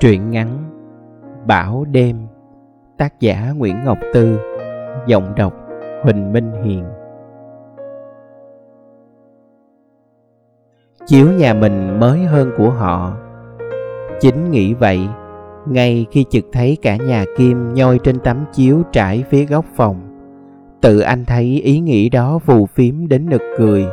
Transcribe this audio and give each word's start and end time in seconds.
Truyện 0.00 0.30
ngắn 0.30 0.48
Bảo 1.46 1.84
đêm, 1.90 2.16
Tác 2.98 3.20
giả 3.20 3.52
Nguyễn 3.56 3.84
Ngọc 3.84 3.98
Tư, 4.14 4.38
Giọng 5.06 5.34
đọc 5.36 5.54
Huỳnh 6.02 6.32
Minh 6.32 6.52
Hiền. 6.64 6.84
Chiếu 11.06 11.26
nhà 11.32 11.54
mình 11.54 12.00
mới 12.00 12.24
hơn 12.24 12.50
của 12.56 12.70
họ. 12.70 13.16
Chính 14.20 14.50
nghĩ 14.50 14.74
vậy, 14.74 15.08
Ngay 15.66 16.06
khi 16.10 16.24
chực 16.30 16.44
thấy 16.52 16.78
cả 16.82 16.96
nhà 16.96 17.24
Kim 17.36 17.74
nhoi 17.74 17.98
trên 18.04 18.18
tấm 18.18 18.44
chiếu 18.52 18.82
trải 18.92 19.24
phía 19.30 19.44
góc 19.44 19.64
phòng, 19.76 20.00
Tự 20.80 21.00
anh 21.00 21.24
thấy 21.24 21.60
ý 21.64 21.80
nghĩ 21.80 22.08
đó 22.08 22.38
phù 22.38 22.66
phím 22.66 23.08
đến 23.08 23.26
nực 23.30 23.42
cười. 23.58 23.86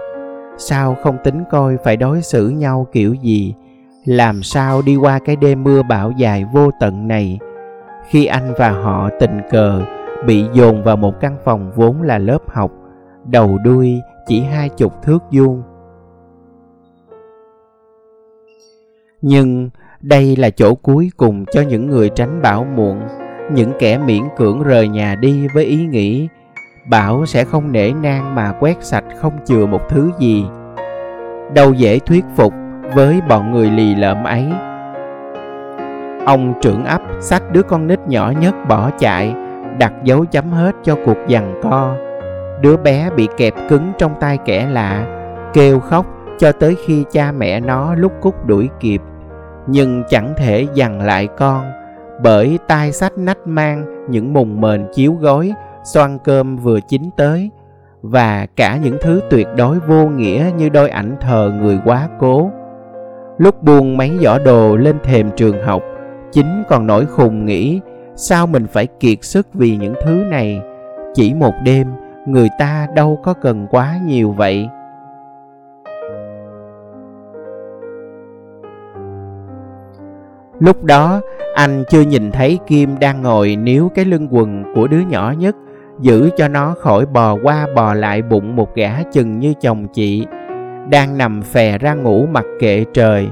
Sao 0.58 0.96
không 1.04 1.18
tính 1.24 1.44
coi 1.52 1.78
phải 1.84 1.98
đối 1.98 2.22
xử 2.22 2.50
nhau 2.50 2.88
kiểu 2.92 3.14
gì 3.14 3.56
làm 4.06 4.44
sao 4.44 4.82
đi 4.82 4.96
qua 4.96 5.20
cái 5.20 5.36
đêm 5.36 5.64
mưa 5.64 5.84
bão 5.84 6.12
dài 6.12 6.46
vô 6.54 6.72
tận 6.80 7.08
này, 7.08 7.40
khi 8.10 8.26
anh 8.26 8.54
và 8.58 8.70
họ 8.70 9.10
tình 9.20 9.42
cờ 9.50 9.82
bị 10.26 10.46
dồn 10.54 10.84
vào 10.84 10.96
một 10.96 11.20
căn 11.20 11.38
phòng 11.46 11.72
vốn 11.76 12.02
là 12.02 12.18
lớp 12.18 12.42
học, 12.48 12.72
đầu 13.26 13.58
đuôi 13.58 14.02
chỉ 14.28 14.42
hai 14.42 14.70
chục 14.70 15.04
thước 15.04 15.24
vuông. 15.32 15.64
Nhưng 19.22 19.70
đây 20.02 20.36
là 20.36 20.50
chỗ 20.50 20.76
cuối 20.76 21.12
cùng 21.18 21.46
cho 21.52 21.62
những 21.62 21.88
người 21.88 22.10
tránh 22.10 22.42
bão 22.42 22.64
muộn, 22.64 23.02
những 23.52 23.72
kẻ 23.80 23.98
miễn 23.98 24.24
cưỡng 24.38 24.64
rời 24.64 24.88
nhà 24.88 25.16
đi 25.16 25.48
với 25.54 25.66
ý 25.66 25.86
nghĩ, 25.86 26.28
bão 26.90 27.26
sẽ 27.26 27.44
không 27.44 27.72
nể 27.72 27.94
nang 27.94 28.36
mà 28.36 28.54
quét 28.60 28.84
sạch 28.84 29.06
không 29.18 29.34
chừa 29.46 29.66
một 29.66 29.90
thứ 29.90 30.12
gì. 30.20 30.46
Đâu 31.54 31.74
dễ 31.74 32.00
thuyết 32.00 32.26
phục 32.36 32.54
với 32.96 33.22
bọn 33.30 33.52
người 33.52 33.72
lì 33.72 33.96
lợm 33.96 34.24
ấy. 34.24 34.46
Ông 36.26 36.54
trưởng 36.62 36.86
ấp 36.86 37.02
xách 37.20 37.52
đứa 37.52 37.64
con 37.64 37.88
nít 37.88 38.00
nhỏ 38.08 38.34
nhất 38.40 38.56
bỏ 38.68 38.90
chạy, 39.00 39.36
đặt 39.78 39.94
dấu 40.04 40.26
chấm 40.26 40.52
hết 40.52 40.76
cho 40.84 40.96
cuộc 41.06 41.18
giằng 41.30 41.60
co. 41.64 41.96
Đứa 42.62 42.78
bé 42.78 43.10
bị 43.16 43.28
kẹp 43.38 43.54
cứng 43.70 43.92
trong 43.98 44.12
tay 44.20 44.38
kẻ 44.46 44.68
lạ, 44.70 45.06
kêu 45.54 45.80
khóc 45.80 46.06
cho 46.40 46.52
tới 46.52 46.76
khi 46.86 47.04
cha 47.12 47.32
mẹ 47.32 47.60
nó 47.60 47.96
lúc 47.96 48.12
cút 48.22 48.36
đuổi 48.46 48.70
kịp. 48.80 49.02
Nhưng 49.68 50.04
chẳng 50.10 50.34
thể 50.38 50.68
dằn 50.74 51.02
lại 51.02 51.28
con, 51.38 51.72
bởi 52.24 52.60
tay 52.68 52.92
sách 52.92 53.18
nách 53.18 53.48
mang 53.48 54.06
những 54.10 54.34
mùng 54.34 54.62
mền 54.62 54.88
chiếu 54.94 55.14
gối, 55.14 55.54
xoan 55.84 56.18
cơm 56.24 56.58
vừa 56.58 56.80
chín 56.80 57.10
tới, 57.18 57.50
và 58.02 58.48
cả 58.56 58.78
những 58.84 58.98
thứ 59.02 59.22
tuyệt 59.30 59.48
đối 59.58 59.80
vô 59.80 60.06
nghĩa 60.06 60.52
như 60.58 60.70
đôi 60.70 60.90
ảnh 60.90 61.16
thờ 61.22 61.52
người 61.62 61.80
quá 61.86 62.10
cố. 62.20 62.52
Lúc 63.38 63.64
buông 63.64 63.98
mấy 63.98 64.12
giỏ 64.22 64.38
đồ 64.46 64.76
lên 64.76 64.96
thềm 65.04 65.30
trường 65.36 65.64
học, 65.64 65.82
chính 66.32 66.64
còn 66.70 66.88
nổi 66.88 67.06
khùng 67.06 67.46
nghĩ 67.46 67.82
sao 68.16 68.48
mình 68.48 68.68
phải 68.68 68.88
kiệt 69.00 69.18
sức 69.22 69.48
vì 69.54 69.78
những 69.78 69.94
thứ 70.04 70.12
này. 70.12 70.62
Chỉ 71.14 71.34
một 71.34 71.54
đêm, 71.64 71.88
người 72.28 72.50
ta 72.60 72.88
đâu 72.96 73.20
có 73.24 73.34
cần 73.34 73.68
quá 73.72 74.00
nhiều 74.06 74.32
vậy. 74.32 74.68
Lúc 80.60 80.84
đó, 80.84 81.22
anh 81.56 81.84
chưa 81.90 82.02
nhìn 82.02 82.32
thấy 82.32 82.60
Kim 82.68 83.00
đang 83.00 83.22
ngồi 83.22 83.56
níu 83.56 83.90
cái 83.96 84.06
lưng 84.06 84.28
quần 84.32 84.64
của 84.76 84.88
đứa 84.88 85.02
nhỏ 85.10 85.34
nhất, 85.38 85.56
giữ 86.00 86.30
cho 86.38 86.48
nó 86.48 86.76
khỏi 86.80 87.06
bò 87.06 87.38
qua 87.44 87.68
bò 87.76 87.94
lại 87.94 88.22
bụng 88.22 88.56
một 88.56 88.76
gã 88.76 89.04
chừng 89.12 89.40
như 89.40 89.54
chồng 89.62 89.88
chị 89.94 90.26
đang 90.90 91.18
nằm 91.18 91.42
phè 91.42 91.78
ra 91.78 91.94
ngủ 91.94 92.26
mặc 92.32 92.46
kệ 92.60 92.86
trời. 92.94 93.30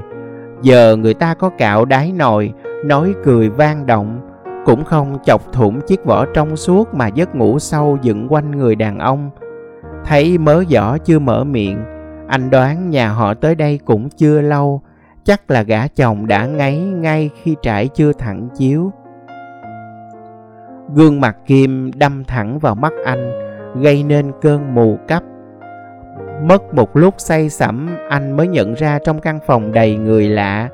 Giờ 0.62 0.96
người 0.96 1.14
ta 1.14 1.34
có 1.34 1.50
cạo 1.58 1.84
đáy 1.84 2.12
nồi, 2.16 2.52
nói 2.84 3.14
cười 3.24 3.48
vang 3.48 3.86
động, 3.86 4.20
cũng 4.64 4.84
không 4.84 5.18
chọc 5.24 5.52
thủng 5.52 5.80
chiếc 5.80 6.04
vỏ 6.04 6.26
trong 6.34 6.56
suốt 6.56 6.94
mà 6.94 7.08
giấc 7.08 7.34
ngủ 7.34 7.58
sâu 7.58 7.98
dựng 8.02 8.26
quanh 8.28 8.50
người 8.50 8.74
đàn 8.74 8.98
ông. 8.98 9.30
Thấy 10.04 10.38
mớ 10.38 10.64
giỏ 10.68 10.96
chưa 11.04 11.18
mở 11.18 11.44
miệng, 11.44 11.84
anh 12.28 12.50
đoán 12.50 12.90
nhà 12.90 13.08
họ 13.08 13.34
tới 13.34 13.54
đây 13.54 13.80
cũng 13.84 14.08
chưa 14.08 14.40
lâu, 14.40 14.82
chắc 15.24 15.50
là 15.50 15.62
gã 15.62 15.86
chồng 15.86 16.26
đã 16.26 16.46
ngáy 16.46 16.78
ngay 16.78 17.30
khi 17.42 17.56
trải 17.62 17.88
chưa 17.88 18.12
thẳng 18.12 18.48
chiếu. 18.56 18.92
Gương 20.94 21.20
mặt 21.20 21.36
Kim 21.46 21.90
đâm 21.94 22.24
thẳng 22.24 22.58
vào 22.58 22.74
mắt 22.74 22.92
anh, 23.04 23.32
gây 23.80 24.02
nên 24.02 24.32
cơn 24.40 24.74
mù 24.74 24.98
cấp. 25.08 25.22
Mất 26.42 26.74
một 26.74 26.96
lúc 26.96 27.14
say 27.18 27.50
sẩm, 27.50 27.96
anh 28.08 28.36
mới 28.36 28.48
nhận 28.48 28.74
ra 28.74 28.98
trong 29.04 29.20
căn 29.20 29.38
phòng 29.46 29.72
đầy 29.72 29.96
người 29.96 30.28
lạ. 30.28 30.68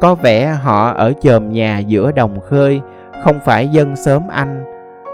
Có 0.00 0.14
vẻ 0.14 0.46
họ 0.46 0.90
ở 0.90 1.12
chòm 1.22 1.52
nhà 1.52 1.78
giữa 1.78 2.12
đồng 2.12 2.40
khơi, 2.40 2.80
Không 3.24 3.40
phải 3.44 3.68
dân 3.68 3.96
sớm 3.96 4.22
anh. 4.28 4.64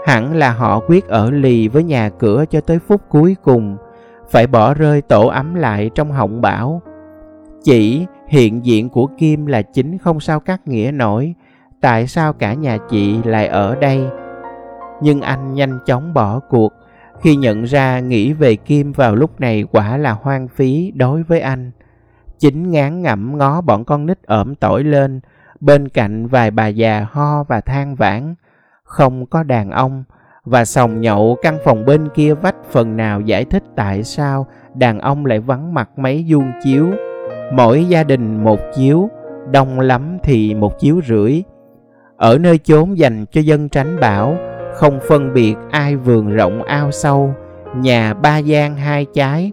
Hẳn 0.05 0.35
là 0.35 0.51
họ 0.51 0.79
quyết 0.87 1.07
ở 1.07 1.31
lì 1.31 1.67
với 1.67 1.83
nhà 1.83 2.09
cửa 2.09 2.45
cho 2.49 2.61
tới 2.61 2.79
phút 2.79 3.01
cuối 3.09 3.35
cùng. 3.43 3.77
Phải 4.29 4.47
bỏ 4.47 4.73
rơi 4.73 5.01
tổ 5.01 5.27
ấm 5.27 5.55
lại 5.55 5.89
trong 5.95 6.11
họng 6.11 6.41
bão. 6.41 6.81
Chỉ, 7.63 8.05
hiện 8.27 8.65
diện 8.65 8.89
của 8.89 9.07
Kim 9.17 9.45
là 9.45 9.61
chính 9.61 9.97
không 9.97 10.19
sao 10.19 10.39
cắt 10.39 10.67
nghĩa 10.67 10.91
nổi. 10.93 11.33
Tại 11.81 12.07
sao 12.07 12.33
cả 12.33 12.53
nhà 12.53 12.77
chị 12.89 13.23
lại 13.23 13.47
ở 13.47 13.75
đây? 13.75 14.05
Nhưng 15.01 15.21
anh 15.21 15.53
nhanh 15.53 15.79
chóng 15.85 16.13
bỏ 16.13 16.39
cuộc 16.39 16.73
khi 17.21 17.35
nhận 17.35 17.63
ra 17.63 17.99
nghĩ 17.99 18.33
về 18.33 18.55
Kim 18.55 18.91
vào 18.91 19.15
lúc 19.15 19.39
này 19.39 19.63
quả 19.71 19.97
là 19.97 20.11
hoang 20.11 20.47
phí 20.47 20.91
đối 20.95 21.23
với 21.23 21.39
anh. 21.39 21.71
Chính 22.39 22.71
ngán 22.71 23.01
ngẩm 23.01 23.37
ngó 23.37 23.61
bọn 23.61 23.85
con 23.85 24.05
nít 24.05 24.23
ẩm 24.23 24.55
tỏi 24.55 24.83
lên, 24.83 25.19
bên 25.59 25.89
cạnh 25.89 26.27
vài 26.27 26.51
bà 26.51 26.67
già 26.67 27.05
ho 27.11 27.43
và 27.43 27.61
than 27.61 27.95
vãn. 27.95 28.35
Không 28.83 29.25
có 29.25 29.43
đàn 29.43 29.71
ông, 29.71 30.03
và 30.45 30.65
sòng 30.65 31.01
nhậu 31.01 31.37
căn 31.41 31.57
phòng 31.63 31.85
bên 31.85 32.09
kia 32.13 32.33
vách 32.33 32.55
phần 32.71 32.97
nào 32.97 33.21
giải 33.21 33.45
thích 33.45 33.63
tại 33.75 34.03
sao 34.03 34.47
đàn 34.75 34.99
ông 34.99 35.25
lại 35.25 35.39
vắng 35.39 35.73
mặt 35.73 35.89
mấy 35.99 36.25
vuông 36.29 36.51
chiếu. 36.63 36.87
Mỗi 37.53 37.85
gia 37.85 38.03
đình 38.03 38.43
một 38.43 38.59
chiếu, 38.75 39.09
đông 39.51 39.79
lắm 39.79 40.17
thì 40.23 40.53
một 40.53 40.79
chiếu 40.79 41.01
rưỡi. 41.07 41.43
Ở 42.17 42.37
nơi 42.37 42.57
chốn 42.57 42.97
dành 42.97 43.25
cho 43.31 43.41
dân 43.41 43.69
tránh 43.69 43.99
bão, 43.99 44.35
không 44.77 44.99
phân 45.07 45.33
biệt 45.33 45.55
ai 45.71 45.95
vườn 45.95 46.29
rộng 46.29 46.63
ao 46.63 46.91
sâu, 46.91 47.33
nhà 47.75 48.13
ba 48.13 48.37
gian 48.37 48.75
hai 48.75 49.05
trái. 49.13 49.51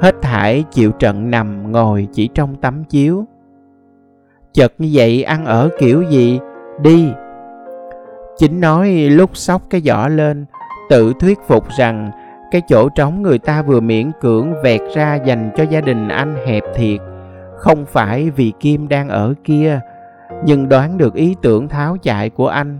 Hết 0.00 0.14
thải 0.22 0.64
chịu 0.70 0.92
trận 0.92 1.30
nằm 1.30 1.72
ngồi 1.72 2.08
chỉ 2.12 2.28
trong 2.34 2.54
tấm 2.54 2.84
chiếu. 2.84 3.24
Chợt 4.52 4.72
như 4.78 4.90
vậy 4.92 5.22
ăn 5.22 5.44
ở 5.44 5.68
kiểu 5.78 6.02
gì? 6.02 6.40
Đi. 6.82 7.08
Chính 8.36 8.60
nói 8.60 8.90
lúc 8.90 9.36
sóc 9.36 9.62
cái 9.70 9.80
giỏ 9.80 10.08
lên, 10.08 10.46
tự 10.90 11.12
thuyết 11.20 11.38
phục 11.46 11.64
rằng 11.78 12.10
cái 12.50 12.62
chỗ 12.68 12.88
trống 12.88 13.22
người 13.22 13.38
ta 13.38 13.62
vừa 13.62 13.80
miễn 13.80 14.10
cưỡng 14.20 14.54
vẹt 14.62 14.80
ra 14.94 15.14
dành 15.14 15.50
cho 15.56 15.64
gia 15.64 15.80
đình 15.80 16.08
anh 16.08 16.36
hẹp 16.46 16.62
thiệt. 16.74 17.00
Không 17.56 17.86
phải 17.86 18.30
vì 18.30 18.52
kim 18.60 18.88
đang 18.88 19.08
ở 19.08 19.34
kia, 19.44 19.80
nhưng 20.44 20.68
đoán 20.68 20.98
được 20.98 21.14
ý 21.14 21.36
tưởng 21.42 21.68
tháo 21.68 21.96
chạy 22.02 22.30
của 22.30 22.48
anh 22.48 22.78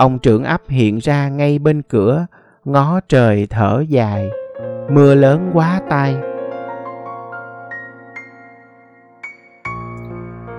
Ông 0.00 0.18
trưởng 0.18 0.44
ấp 0.44 0.60
hiện 0.68 0.98
ra 0.98 1.28
ngay 1.28 1.58
bên 1.58 1.82
cửa, 1.82 2.26
ngó 2.64 3.00
trời 3.08 3.46
thở 3.50 3.84
dài. 3.88 4.30
Mưa 4.90 5.14
lớn 5.14 5.50
quá 5.54 5.80
tay. 5.88 6.16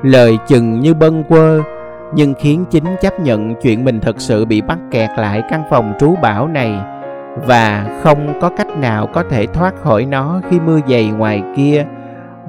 Lời 0.03 0.37
chừng 0.47 0.79
như 0.79 0.93
bâng 0.93 1.23
quơ, 1.23 1.61
nhưng 2.13 2.33
khiến 2.39 2.65
chính 2.69 2.85
chấp 3.01 3.19
nhận 3.19 3.55
chuyện 3.61 3.85
mình 3.85 3.99
thật 3.99 4.15
sự 4.21 4.45
bị 4.45 4.61
mắc 4.61 4.79
kẹt 4.91 5.09
lại 5.17 5.43
căn 5.49 5.63
phòng 5.69 5.93
trú 5.99 6.15
bão 6.21 6.47
này 6.47 6.79
và 7.47 7.99
không 8.03 8.33
có 8.41 8.49
cách 8.49 8.77
nào 8.77 9.07
có 9.13 9.23
thể 9.29 9.45
thoát 9.45 9.75
khỏi 9.81 10.05
nó 10.05 10.41
khi 10.49 10.59
mưa 10.59 10.79
dày 10.87 11.07
ngoài 11.07 11.43
kia 11.55 11.85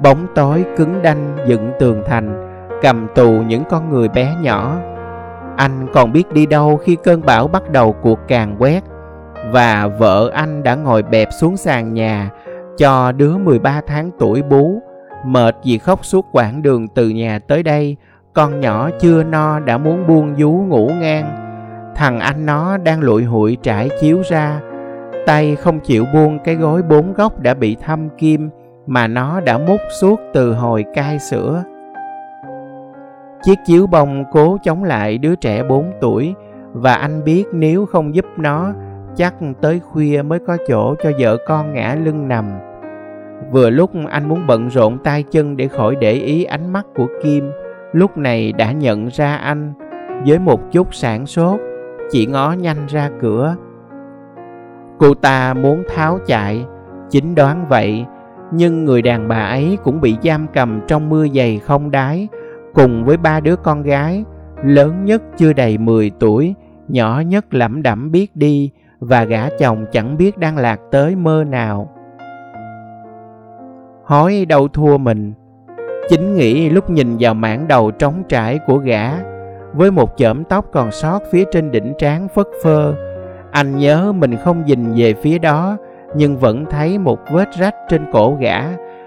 bóng 0.03 0.27
tối 0.35 0.65
cứng 0.77 1.01
đanh 1.01 1.37
dựng 1.47 1.71
tường 1.79 2.03
thành 2.07 2.49
cầm 2.81 3.07
tù 3.15 3.31
những 3.31 3.63
con 3.69 3.89
người 3.89 4.07
bé 4.07 4.35
nhỏ 4.41 4.77
anh 5.57 5.87
còn 5.93 6.11
biết 6.11 6.31
đi 6.31 6.45
đâu 6.45 6.77
khi 6.77 6.97
cơn 7.03 7.21
bão 7.25 7.47
bắt 7.47 7.71
đầu 7.71 7.95
cuộc 8.01 8.19
càn 8.27 8.55
quét. 8.59 8.83
Và 9.51 9.87
vợ 9.87 10.29
anh 10.33 10.63
đã 10.63 10.75
ngồi 10.75 11.03
bẹp 11.03 11.27
xuống 11.31 11.57
sàn 11.57 11.93
nhà 11.93 12.29
cho 12.77 13.11
đứa 13.11 13.37
13 13.37 13.81
tháng 13.87 14.11
tuổi 14.19 14.41
bú. 14.41 14.81
Mệt 15.25 15.55
vì 15.63 15.77
khóc 15.77 16.05
suốt 16.05 16.25
quãng 16.31 16.61
đường 16.61 16.87
từ 16.87 17.09
nhà 17.09 17.39
tới 17.39 17.63
đây, 17.63 17.97
con 18.33 18.59
nhỏ 18.59 18.89
chưa 18.99 19.23
no 19.23 19.59
đã 19.59 19.77
muốn 19.77 20.07
buông 20.07 20.35
vú 20.35 20.51
ngủ 20.51 20.91
ngang. 20.99 21.39
Thằng 21.95 22.19
anh 22.19 22.45
nó 22.45 22.77
đang 22.77 23.01
lụi 23.01 23.23
hụi 23.23 23.57
trải 23.63 23.89
chiếu 24.01 24.21
ra. 24.29 24.59
Tay 25.25 25.55
không 25.55 25.79
chịu 25.79 26.05
buông 26.13 26.39
cái 26.43 26.55
gối 26.55 26.81
bốn 26.81 27.13
góc 27.13 27.39
đã 27.39 27.53
bị 27.53 27.75
thâm 27.75 28.09
kim 28.17 28.49
mà 28.87 29.07
nó 29.07 29.39
đã 29.39 29.57
mút 29.57 29.81
suốt 30.01 30.19
từ 30.33 30.53
hồi 30.53 30.85
cai 30.93 31.19
sữa. 31.19 31.63
Chiếc 33.43 33.59
chiếu 33.65 33.87
bông 33.87 34.23
cố 34.31 34.57
chống 34.63 34.83
lại 34.83 35.17
đứa 35.17 35.35
trẻ 35.35 35.63
4 35.63 35.91
tuổi 36.01 36.35
và 36.73 36.93
anh 36.93 37.23
biết 37.23 37.45
nếu 37.53 37.85
không 37.85 38.15
giúp 38.15 38.25
nó, 38.37 38.73
chắc 39.15 39.33
tới 39.61 39.79
khuya 39.79 40.21
mới 40.21 40.39
có 40.39 40.57
chỗ 40.67 40.95
cho 41.03 41.11
vợ 41.19 41.37
con 41.47 41.73
ngã 41.73 41.95
lưng 42.03 42.27
nằm. 42.27 42.45
Vừa 43.51 43.69
lúc 43.69 43.91
anh 44.09 44.29
muốn 44.29 44.47
bận 44.47 44.67
rộn 44.67 44.97
tay 45.03 45.23
chân 45.23 45.57
để 45.57 45.67
khỏi 45.67 45.95
để 45.95 46.11
ý 46.11 46.43
ánh 46.43 46.73
mắt 46.73 46.85
của 46.95 47.07
Kim, 47.23 47.51
lúc 47.93 48.17
này 48.17 48.51
đã 48.51 48.71
nhận 48.71 49.07
ra 49.07 49.35
anh 49.35 49.73
với 50.25 50.39
một 50.39 50.71
chút 50.71 50.93
sản 50.93 51.25
sốt 51.25 51.59
chỉ 52.11 52.25
ngó 52.25 52.51
nhanh 52.51 52.85
ra 52.87 53.09
cửa 53.21 53.55
cô 54.99 55.13
ta 55.13 55.53
muốn 55.53 55.83
tháo 55.95 56.19
chạy 56.25 56.65
chính 57.09 57.35
đoán 57.35 57.65
vậy 57.69 58.05
nhưng 58.51 58.85
người 58.85 59.01
đàn 59.01 59.27
bà 59.27 59.45
ấy 59.45 59.77
cũng 59.83 60.01
bị 60.01 60.17
giam 60.23 60.47
cầm 60.53 60.81
trong 60.87 61.09
mưa 61.09 61.27
dày 61.27 61.59
không 61.59 61.91
đáy 61.91 62.27
cùng 62.73 63.05
với 63.05 63.17
ba 63.17 63.39
đứa 63.39 63.55
con 63.55 63.83
gái, 63.83 64.23
lớn 64.63 65.05
nhất 65.05 65.21
chưa 65.37 65.53
đầy 65.53 65.77
10 65.77 66.11
tuổi, 66.19 66.55
nhỏ 66.87 67.21
nhất 67.27 67.53
lẩm 67.53 67.83
đẩm 67.83 68.11
biết 68.11 68.35
đi, 68.35 68.71
và 68.99 69.23
gã 69.23 69.49
chồng 69.59 69.85
chẳng 69.91 70.17
biết 70.17 70.37
đang 70.37 70.57
lạc 70.57 70.79
tới 70.91 71.15
mơ 71.15 71.43
nào. 71.47 71.89
Hói 74.03 74.45
đâu 74.45 74.67
thua 74.67 74.97
mình, 74.97 75.33
chính 76.09 76.35
nghĩ 76.35 76.69
lúc 76.69 76.89
nhìn 76.89 77.17
vào 77.19 77.33
mảng 77.33 77.67
đầu 77.67 77.91
trống 77.91 78.23
trải 78.29 78.59
của 78.67 78.77
gã, 78.77 79.11
với 79.73 79.91
một 79.91 80.17
chởm 80.17 80.43
tóc 80.43 80.65
còn 80.71 80.91
sót 80.91 81.19
phía 81.31 81.43
trên 81.51 81.71
đỉnh 81.71 81.93
trán 81.97 82.27
phất 82.27 82.47
phơ, 82.63 82.93
anh 83.51 83.77
nhớ 83.77 84.11
mình 84.11 84.35
không 84.43 84.65
nhìn 84.65 84.93
về 84.95 85.13
phía 85.13 85.39
đó, 85.39 85.77
nhưng 86.15 86.37
vẫn 86.37 86.65
thấy 86.69 86.99
một 86.99 87.19
vết 87.31 87.51
rách 87.53 87.75
trên 87.89 88.05
cổ 88.11 88.37
gã 88.39 88.61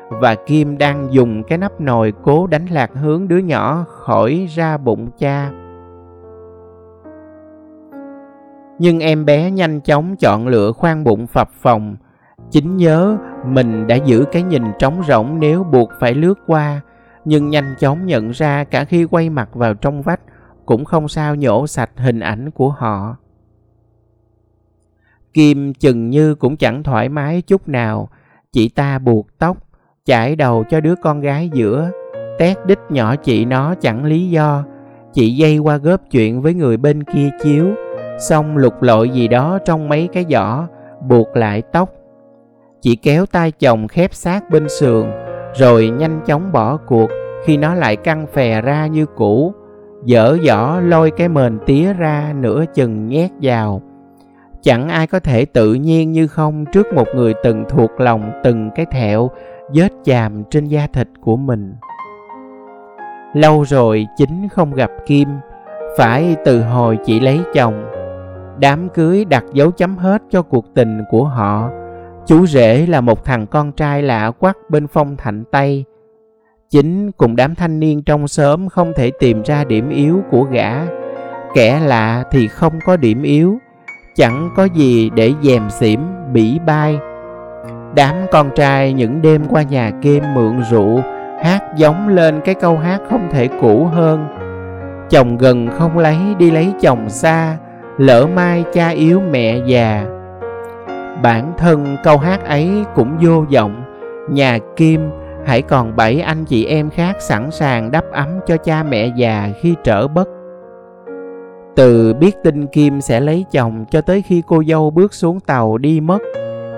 và 0.08 0.34
kim 0.34 0.78
đang 0.78 1.08
dùng 1.12 1.42
cái 1.42 1.58
nắp 1.58 1.80
nồi 1.80 2.12
cố 2.22 2.46
đánh 2.46 2.66
lạc 2.66 2.90
hướng 2.94 3.28
đứa 3.28 3.38
nhỏ 3.38 3.84
khỏi 3.88 4.48
ra 4.54 4.78
bụng 4.78 5.10
cha. 5.18 5.50
Nhưng 8.78 9.00
em 9.00 9.24
bé 9.24 9.50
nhanh 9.50 9.80
chóng 9.80 10.16
chọn 10.16 10.48
lựa 10.48 10.72
khoan 10.72 11.04
bụng 11.04 11.26
phập 11.26 11.50
phòng 11.50 11.96
chính 12.50 12.76
nhớ 12.76 13.18
mình 13.46 13.86
đã 13.86 13.94
giữ 13.94 14.24
cái 14.32 14.42
nhìn 14.42 14.62
trống 14.78 15.02
rỗng 15.08 15.40
nếu 15.40 15.64
buộc 15.64 15.90
phải 16.00 16.14
lướt 16.14 16.38
qua, 16.46 16.80
nhưng 17.24 17.48
nhanh 17.48 17.74
chóng 17.78 18.06
nhận 18.06 18.30
ra 18.30 18.64
cả 18.64 18.84
khi 18.84 19.04
quay 19.04 19.30
mặt 19.30 19.54
vào 19.54 19.74
trong 19.74 20.02
vách 20.02 20.20
cũng 20.66 20.84
không 20.84 21.08
sao 21.08 21.34
nhổ 21.34 21.66
sạch 21.66 21.90
hình 21.96 22.20
ảnh 22.20 22.50
của 22.50 22.70
họ. 22.70 23.16
Kim 25.32 25.74
chừng 25.74 26.10
như 26.10 26.34
cũng 26.34 26.56
chẳng 26.56 26.82
thoải 26.82 27.08
mái 27.08 27.42
chút 27.42 27.68
nào 27.68 28.08
chị 28.52 28.68
ta 28.68 28.98
buộc 28.98 29.38
tóc 29.38 29.56
chải 30.06 30.36
đầu 30.36 30.64
cho 30.70 30.80
đứa 30.80 30.94
con 31.02 31.20
gái 31.20 31.50
giữa. 31.52 31.90
Tét 32.38 32.66
đít 32.66 32.78
nhỏ 32.88 33.16
chị 33.16 33.44
nó 33.44 33.74
chẳng 33.74 34.04
lý 34.04 34.30
do. 34.30 34.64
Chị 35.12 35.36
dây 35.36 35.58
qua 35.58 35.76
góp 35.76 36.00
chuyện 36.10 36.42
với 36.42 36.54
người 36.54 36.76
bên 36.76 37.04
kia 37.04 37.28
chiếu. 37.42 37.66
Xong 38.18 38.56
lục 38.56 38.82
lội 38.82 39.08
gì 39.10 39.28
đó 39.28 39.58
trong 39.64 39.88
mấy 39.88 40.08
cái 40.12 40.24
giỏ, 40.30 40.66
buộc 41.08 41.36
lại 41.36 41.62
tóc. 41.72 41.90
Chị 42.80 42.96
kéo 42.96 43.26
tay 43.26 43.50
chồng 43.50 43.88
khép 43.88 44.14
sát 44.14 44.50
bên 44.50 44.68
sườn, 44.68 45.06
rồi 45.54 45.88
nhanh 45.88 46.20
chóng 46.26 46.52
bỏ 46.52 46.76
cuộc 46.76 47.10
khi 47.44 47.56
nó 47.56 47.74
lại 47.74 47.96
căng 47.96 48.26
phè 48.26 48.60
ra 48.60 48.86
như 48.86 49.06
cũ. 49.06 49.54
Dở 50.04 50.38
giỏ 50.42 50.80
lôi 50.84 51.10
cái 51.10 51.28
mền 51.28 51.58
tía 51.66 51.92
ra 51.92 52.32
nửa 52.40 52.64
chừng 52.74 53.06
nhét 53.06 53.30
vào. 53.42 53.82
Chẳng 54.62 54.88
ai 54.88 55.06
có 55.06 55.20
thể 55.20 55.44
tự 55.44 55.74
nhiên 55.74 56.12
như 56.12 56.26
không 56.26 56.64
trước 56.72 56.86
một 56.94 57.08
người 57.14 57.34
từng 57.44 57.64
thuộc 57.68 57.90
lòng 58.00 58.40
từng 58.44 58.70
cái 58.74 58.86
thẹo 58.86 59.30
vết 59.74 59.92
chàm 60.04 60.44
trên 60.50 60.64
da 60.64 60.86
thịt 60.92 61.08
của 61.20 61.36
mình. 61.36 61.74
Lâu 63.34 63.62
rồi 63.62 64.06
chính 64.16 64.48
không 64.48 64.74
gặp 64.74 64.90
kim, 65.06 65.28
phải 65.98 66.36
từ 66.44 66.62
hồi 66.62 66.98
chị 67.04 67.20
lấy 67.20 67.40
chồng. 67.54 67.84
Đám 68.58 68.88
cưới 68.88 69.24
đặt 69.24 69.44
dấu 69.52 69.70
chấm 69.70 69.96
hết 69.96 70.22
cho 70.30 70.42
cuộc 70.42 70.74
tình 70.74 71.04
của 71.10 71.24
họ. 71.24 71.70
Chú 72.26 72.46
rể 72.46 72.86
là 72.86 73.00
một 73.00 73.24
thằng 73.24 73.46
con 73.46 73.72
trai 73.72 74.02
lạ 74.02 74.30
quắc 74.30 74.56
bên 74.70 74.86
phong 74.86 75.16
thạnh 75.16 75.44
tây. 75.50 75.84
Chính 76.70 77.12
cùng 77.12 77.36
đám 77.36 77.54
thanh 77.54 77.80
niên 77.80 78.02
trong 78.02 78.28
xóm 78.28 78.68
không 78.68 78.92
thể 78.96 79.10
tìm 79.18 79.42
ra 79.42 79.64
điểm 79.64 79.90
yếu 79.90 80.20
của 80.30 80.42
gã. 80.42 80.86
Kẻ 81.54 81.80
lạ 81.80 82.24
thì 82.30 82.48
không 82.48 82.78
có 82.86 82.96
điểm 82.96 83.22
yếu, 83.22 83.58
chẳng 84.16 84.50
có 84.56 84.64
gì 84.64 85.10
để 85.10 85.32
dèm 85.42 85.70
xỉm, 85.70 86.00
bỉ 86.32 86.58
bai 86.66 86.98
đám 87.96 88.14
con 88.32 88.50
trai 88.54 88.92
những 88.92 89.22
đêm 89.22 89.42
qua 89.50 89.62
nhà 89.62 89.90
kim 90.02 90.22
mượn 90.34 90.62
rượu, 90.70 91.00
hát 91.42 91.62
giống 91.76 92.08
lên 92.08 92.40
cái 92.44 92.54
câu 92.54 92.76
hát 92.78 93.00
không 93.10 93.28
thể 93.32 93.48
cũ 93.60 93.84
hơn. 93.84 94.26
Chồng 95.10 95.38
gần 95.38 95.68
không 95.78 95.98
lấy, 95.98 96.16
đi 96.38 96.50
lấy 96.50 96.72
chồng 96.80 97.08
xa, 97.08 97.56
lỡ 97.98 98.26
mai 98.26 98.64
cha 98.72 98.88
yếu 98.88 99.20
mẹ 99.20 99.58
già. 99.66 100.06
Bản 101.22 101.52
thân 101.58 101.96
câu 102.04 102.18
hát 102.18 102.44
ấy 102.44 102.70
cũng 102.94 103.16
vô 103.22 103.44
vọng. 103.54 103.82
Nhà 104.30 104.58
kim, 104.76 105.00
hãy 105.46 105.62
còn 105.62 105.96
bảy 105.96 106.20
anh 106.20 106.44
chị 106.44 106.64
em 106.64 106.90
khác 106.90 107.16
sẵn 107.20 107.50
sàng 107.50 107.90
đắp 107.90 108.04
ấm 108.12 108.28
cho 108.46 108.56
cha 108.56 108.82
mẹ 108.82 109.12
già 109.16 109.48
khi 109.60 109.74
trở 109.84 110.08
bất. 110.08 110.28
Từ 111.76 112.14
biết 112.14 112.36
tin 112.44 112.66
kim 112.66 113.00
sẽ 113.00 113.20
lấy 113.20 113.44
chồng 113.50 113.84
cho 113.90 114.00
tới 114.00 114.22
khi 114.22 114.42
cô 114.46 114.62
dâu 114.68 114.90
bước 114.90 115.14
xuống 115.14 115.40
tàu 115.40 115.78
đi 115.78 116.00
mất 116.00 116.18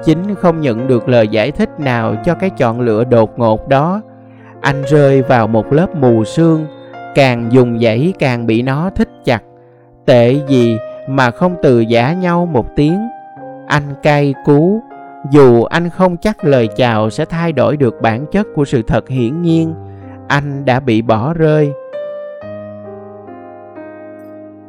chính 0.04 0.34
không 0.34 0.60
nhận 0.60 0.86
được 0.86 1.08
lời 1.08 1.28
giải 1.28 1.50
thích 1.50 1.80
nào 1.80 2.14
cho 2.24 2.34
cái 2.34 2.50
chọn 2.50 2.80
lựa 2.80 3.04
đột 3.04 3.38
ngột 3.38 3.68
đó. 3.68 4.00
Anh 4.60 4.82
rơi 4.86 5.22
vào 5.22 5.46
một 5.46 5.72
lớp 5.72 5.94
mù 5.94 6.24
sương, 6.24 6.66
càng 7.14 7.48
dùng 7.52 7.78
dãy 7.80 8.12
càng 8.18 8.46
bị 8.46 8.62
nó 8.62 8.90
thích 8.90 9.08
chặt. 9.24 9.42
Tệ 10.06 10.36
gì 10.48 10.78
mà 11.08 11.30
không 11.30 11.56
từ 11.62 11.80
giả 11.80 12.12
nhau 12.12 12.46
một 12.46 12.66
tiếng. 12.76 13.08
Anh 13.66 13.94
cay 14.02 14.34
cú, 14.44 14.80
dù 15.30 15.64
anh 15.64 15.88
không 15.90 16.16
chắc 16.16 16.44
lời 16.44 16.68
chào 16.76 17.10
sẽ 17.10 17.24
thay 17.24 17.52
đổi 17.52 17.76
được 17.76 18.02
bản 18.02 18.26
chất 18.26 18.46
của 18.54 18.64
sự 18.64 18.82
thật 18.82 19.08
hiển 19.08 19.42
nhiên, 19.42 19.74
anh 20.28 20.64
đã 20.64 20.80
bị 20.80 21.02
bỏ 21.02 21.34
rơi. 21.34 21.72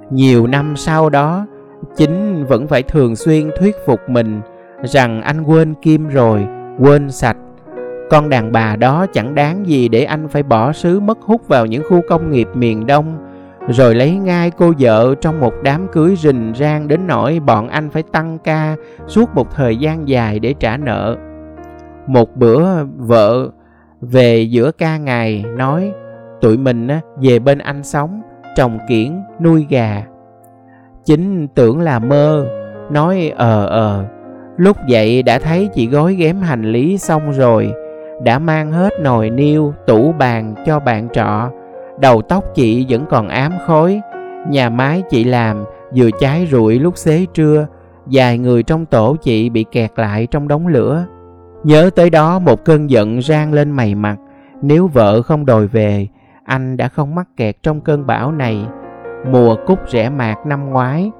Nhiều 0.09 0.47
năm 0.47 0.73
sau 0.75 1.09
đó, 1.09 1.45
chính 1.95 2.45
vẫn 2.45 2.67
phải 2.67 2.83
thường 2.83 3.15
xuyên 3.15 3.49
thuyết 3.59 3.75
phục 3.85 3.99
mình 4.09 4.41
rằng 4.83 5.21
anh 5.21 5.43
quên 5.43 5.73
kim 5.73 6.07
rồi, 6.07 6.47
quên 6.79 7.11
sạch. 7.11 7.37
Con 8.09 8.29
đàn 8.29 8.51
bà 8.51 8.75
đó 8.75 9.05
chẳng 9.13 9.35
đáng 9.35 9.67
gì 9.67 9.87
để 9.87 10.03
anh 10.03 10.27
phải 10.27 10.43
bỏ 10.43 10.71
xứ 10.71 10.99
mất 10.99 11.21
hút 11.21 11.47
vào 11.47 11.65
những 11.65 11.83
khu 11.89 12.01
công 12.09 12.31
nghiệp 12.31 12.47
miền 12.53 12.87
đông, 12.87 13.17
rồi 13.67 13.95
lấy 13.95 14.11
ngay 14.11 14.51
cô 14.51 14.73
vợ 14.79 15.15
trong 15.21 15.39
một 15.39 15.53
đám 15.63 15.87
cưới 15.87 16.15
rình 16.15 16.53
rang 16.55 16.87
đến 16.87 17.07
nỗi 17.07 17.39
bọn 17.39 17.67
anh 17.67 17.89
phải 17.89 18.03
tăng 18.03 18.37
ca 18.43 18.75
suốt 19.07 19.35
một 19.35 19.55
thời 19.55 19.77
gian 19.77 20.07
dài 20.07 20.39
để 20.39 20.53
trả 20.59 20.77
nợ. 20.77 21.15
Một 22.07 22.35
bữa, 22.35 22.83
vợ 22.97 23.49
về 24.01 24.41
giữa 24.41 24.71
ca 24.71 24.97
ngày 24.97 25.45
nói, 25.57 25.91
tụi 26.41 26.57
mình 26.57 26.87
về 27.21 27.39
bên 27.39 27.57
anh 27.57 27.83
sống, 27.83 28.21
trồng 28.55 28.79
kiển, 28.89 29.21
nuôi 29.41 29.65
gà. 29.69 30.03
Chính 31.05 31.47
tưởng 31.47 31.79
là 31.79 31.99
mơ, 31.99 32.47
nói 32.91 33.31
ờ 33.35 33.65
ờ 33.65 34.05
lúc 34.59 34.77
dậy 34.87 35.23
đã 35.23 35.39
thấy 35.39 35.69
chị 35.73 35.87
gói 35.87 36.15
ghém 36.15 36.41
hành 36.41 36.71
lý 36.71 36.97
xong 36.97 37.31
rồi, 37.31 37.73
đã 38.23 38.39
mang 38.39 38.71
hết 38.71 38.93
nồi 39.01 39.29
niêu, 39.29 39.73
tủ 39.87 40.11
bàn 40.11 40.55
cho 40.65 40.79
bạn 40.79 41.09
trọ. 41.13 41.51
Đầu 41.99 42.21
tóc 42.21 42.43
chị 42.55 42.85
vẫn 42.89 43.05
còn 43.09 43.27
ám 43.27 43.51
khói 43.67 44.01
nhà 44.49 44.69
máy 44.69 45.03
chị 45.09 45.23
làm 45.23 45.65
vừa 45.95 46.09
cháy 46.19 46.47
rụi 46.51 46.79
lúc 46.79 46.97
xế 46.97 47.25
trưa, 47.33 47.67
vài 48.05 48.37
người 48.37 48.63
trong 48.63 48.85
tổ 48.85 49.15
chị 49.21 49.49
bị 49.49 49.65
kẹt 49.71 49.91
lại 49.95 50.27
trong 50.31 50.47
đống 50.47 50.67
lửa. 50.67 51.05
Nhớ 51.63 51.89
tới 51.95 52.09
đó 52.09 52.39
một 52.39 52.65
cơn 52.65 52.89
giận 52.89 53.21
rang 53.21 53.53
lên 53.53 53.71
mày 53.71 53.95
mặt, 53.95 54.17
nếu 54.61 54.87
vợ 54.87 55.21
không 55.21 55.45
đòi 55.45 55.67
về, 55.67 56.07
anh 56.43 56.77
đã 56.77 56.87
không 56.87 57.15
mắc 57.15 57.27
kẹt 57.37 57.63
trong 57.63 57.81
cơn 57.81 58.07
bão 58.07 58.31
này. 58.31 58.65
Mùa 59.31 59.55
cúc 59.67 59.79
rẻ 59.87 60.09
mạt 60.09 60.37
năm 60.45 60.69
ngoái, 60.69 61.11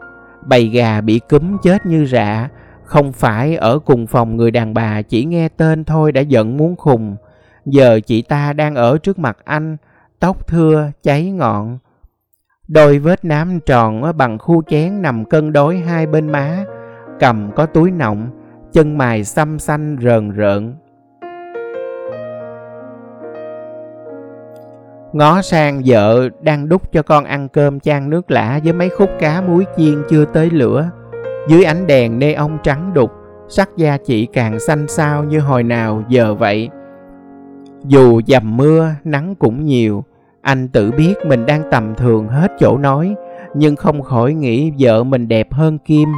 bầy 0.45 0.67
gà 0.67 1.01
bị 1.01 1.19
cúm 1.29 1.57
chết 1.63 1.85
như 1.85 2.05
rạ 2.05 2.49
không 2.89 3.11
phải 3.11 3.55
ở 3.55 3.79
cùng 3.79 4.07
phòng 4.07 4.37
người 4.37 4.51
đàn 4.51 4.73
bà 4.73 5.01
chỉ 5.01 5.25
nghe 5.25 5.49
tên 5.49 5.83
thôi 5.83 6.11
đã 6.11 6.21
giận 6.21 6.57
muốn 6.57 6.75
khùng. 6.75 7.15
Giờ 7.65 7.99
chị 8.05 8.21
ta 8.21 8.53
đang 8.53 8.75
ở 8.75 8.97
trước 8.97 9.19
mặt 9.19 9.37
anh, 9.45 9.77
tóc 10.19 10.47
thưa, 10.47 10.91
cháy 11.03 11.31
ngọn. 11.31 11.77
Đôi 12.67 12.99
vết 12.99 13.25
nám 13.25 13.59
tròn 13.65 14.17
bằng 14.17 14.37
khu 14.37 14.63
chén 14.67 15.01
nằm 15.01 15.25
cân 15.25 15.53
đối 15.53 15.77
hai 15.77 16.05
bên 16.05 16.31
má, 16.31 16.65
cầm 17.19 17.51
có 17.55 17.65
túi 17.65 17.91
nọng, 17.91 18.29
chân 18.73 18.97
mài 18.97 19.23
xăm 19.23 19.59
xanh 19.59 19.97
rờn 20.01 20.31
rợn. 20.31 20.75
Ngó 25.13 25.41
sang 25.41 25.81
vợ 25.85 26.29
đang 26.41 26.69
đút 26.69 26.91
cho 26.91 27.01
con 27.01 27.25
ăn 27.25 27.47
cơm 27.49 27.79
chan 27.79 28.09
nước 28.09 28.31
lã 28.31 28.59
với 28.63 28.73
mấy 28.73 28.89
khúc 28.89 29.09
cá 29.19 29.41
muối 29.41 29.65
chiên 29.77 30.03
chưa 30.09 30.25
tới 30.25 30.49
lửa 30.49 30.89
dưới 31.49 31.63
ánh 31.63 31.87
đèn 31.87 32.19
nê 32.19 32.33
ông 32.33 32.57
trắng 32.63 32.93
đục, 32.93 33.11
sắc 33.47 33.69
da 33.77 33.97
chị 33.97 34.25
càng 34.25 34.59
xanh 34.59 34.87
xao 34.87 35.23
như 35.23 35.39
hồi 35.39 35.63
nào 35.63 36.03
giờ 36.07 36.33
vậy. 36.33 36.69
Dù 37.83 38.21
dầm 38.27 38.57
mưa, 38.57 38.89
nắng 39.03 39.35
cũng 39.35 39.65
nhiều, 39.65 40.03
anh 40.41 40.67
tự 40.67 40.91
biết 40.91 41.13
mình 41.25 41.45
đang 41.45 41.63
tầm 41.71 41.95
thường 41.95 42.27
hết 42.27 42.51
chỗ 42.59 42.77
nói, 42.77 43.15
nhưng 43.53 43.75
không 43.75 44.01
khỏi 44.01 44.33
nghĩ 44.33 44.71
vợ 44.79 45.03
mình 45.03 45.27
đẹp 45.27 45.53
hơn 45.53 45.77
kim. 45.77 46.09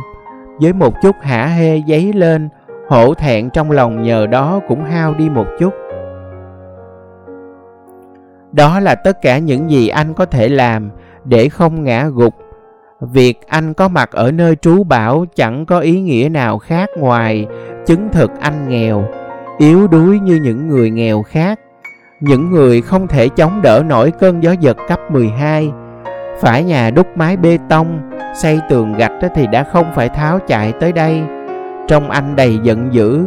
Với 0.62 0.74
một 0.74 0.94
chút 1.02 1.16
hả 1.22 1.46
hê 1.46 1.78
giấy 1.78 2.14
lên, 2.14 2.50
hổ 2.88 3.14
thẹn 3.14 3.50
trong 3.50 3.72
lòng 3.72 4.04
nhờ 4.04 4.28
đó 4.28 4.60
cũng 4.68 4.84
hao 4.84 5.14
đi 5.14 5.30
một 5.30 5.46
chút. 5.60 5.74
Đó 8.52 8.80
là 8.80 8.96
tất 8.96 9.22
cả 9.22 9.38
những 9.38 9.70
gì 9.70 9.88
anh 9.88 10.14
có 10.14 10.26
thể 10.26 10.50
làm 10.50 10.90
để 11.26 11.50
không 11.50 11.84
ngã 11.84 12.08
gục 12.14 12.34
việc 13.02 13.48
anh 13.48 13.74
có 13.74 13.88
mặt 13.88 14.12
ở 14.12 14.32
nơi 14.32 14.56
trú 14.56 14.84
bảo 14.84 15.26
chẳng 15.36 15.66
có 15.66 15.80
ý 15.80 16.02
nghĩa 16.02 16.30
nào 16.32 16.58
khác 16.58 16.90
ngoài 16.98 17.48
chứng 17.86 18.10
thực 18.12 18.32
anh 18.40 18.70
nghèo, 18.70 19.06
yếu 19.58 19.88
đuối 19.88 20.20
như 20.20 20.36
những 20.36 20.68
người 20.68 20.90
nghèo 20.90 21.24
khác. 21.24 21.60
Những 22.20 22.52
người 22.52 22.82
không 22.82 23.08
thể 23.08 23.30
chống 23.30 23.62
đỡ 23.62 23.84
nổi 23.86 24.12
cơn 24.12 24.44
gió 24.44 24.52
giật 24.52 24.78
cấp 24.88 25.00
12 25.12 25.72
phải 26.40 26.64
nhà 26.64 26.92
đúc 26.92 27.08
mái 27.16 27.38
bê 27.38 27.58
tông, 27.70 28.10
xây 28.36 28.60
tường 28.70 28.94
gạch 28.98 29.12
thì 29.36 29.48
đã 29.48 29.64
không 29.64 29.86
phải 29.96 30.10
tháo 30.10 30.40
chạy 30.48 30.72
tới 30.72 30.92
đây. 30.92 31.22
Trong 31.88 32.10
anh 32.10 32.36
đầy 32.36 32.60
giận 32.64 32.94
dữ, 32.94 33.26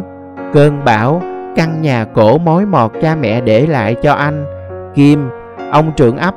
cơn 0.53 0.85
bão, 0.85 1.21
căn 1.55 1.81
nhà 1.81 2.05
cổ 2.13 2.37
mối 2.37 2.65
mọt 2.65 2.91
cha 3.01 3.15
mẹ 3.15 3.41
để 3.41 3.67
lại 3.67 3.95
cho 4.03 4.13
anh. 4.13 4.45
Kim, 4.95 5.29
ông 5.71 5.91
trưởng 5.95 6.17
ấp, 6.17 6.35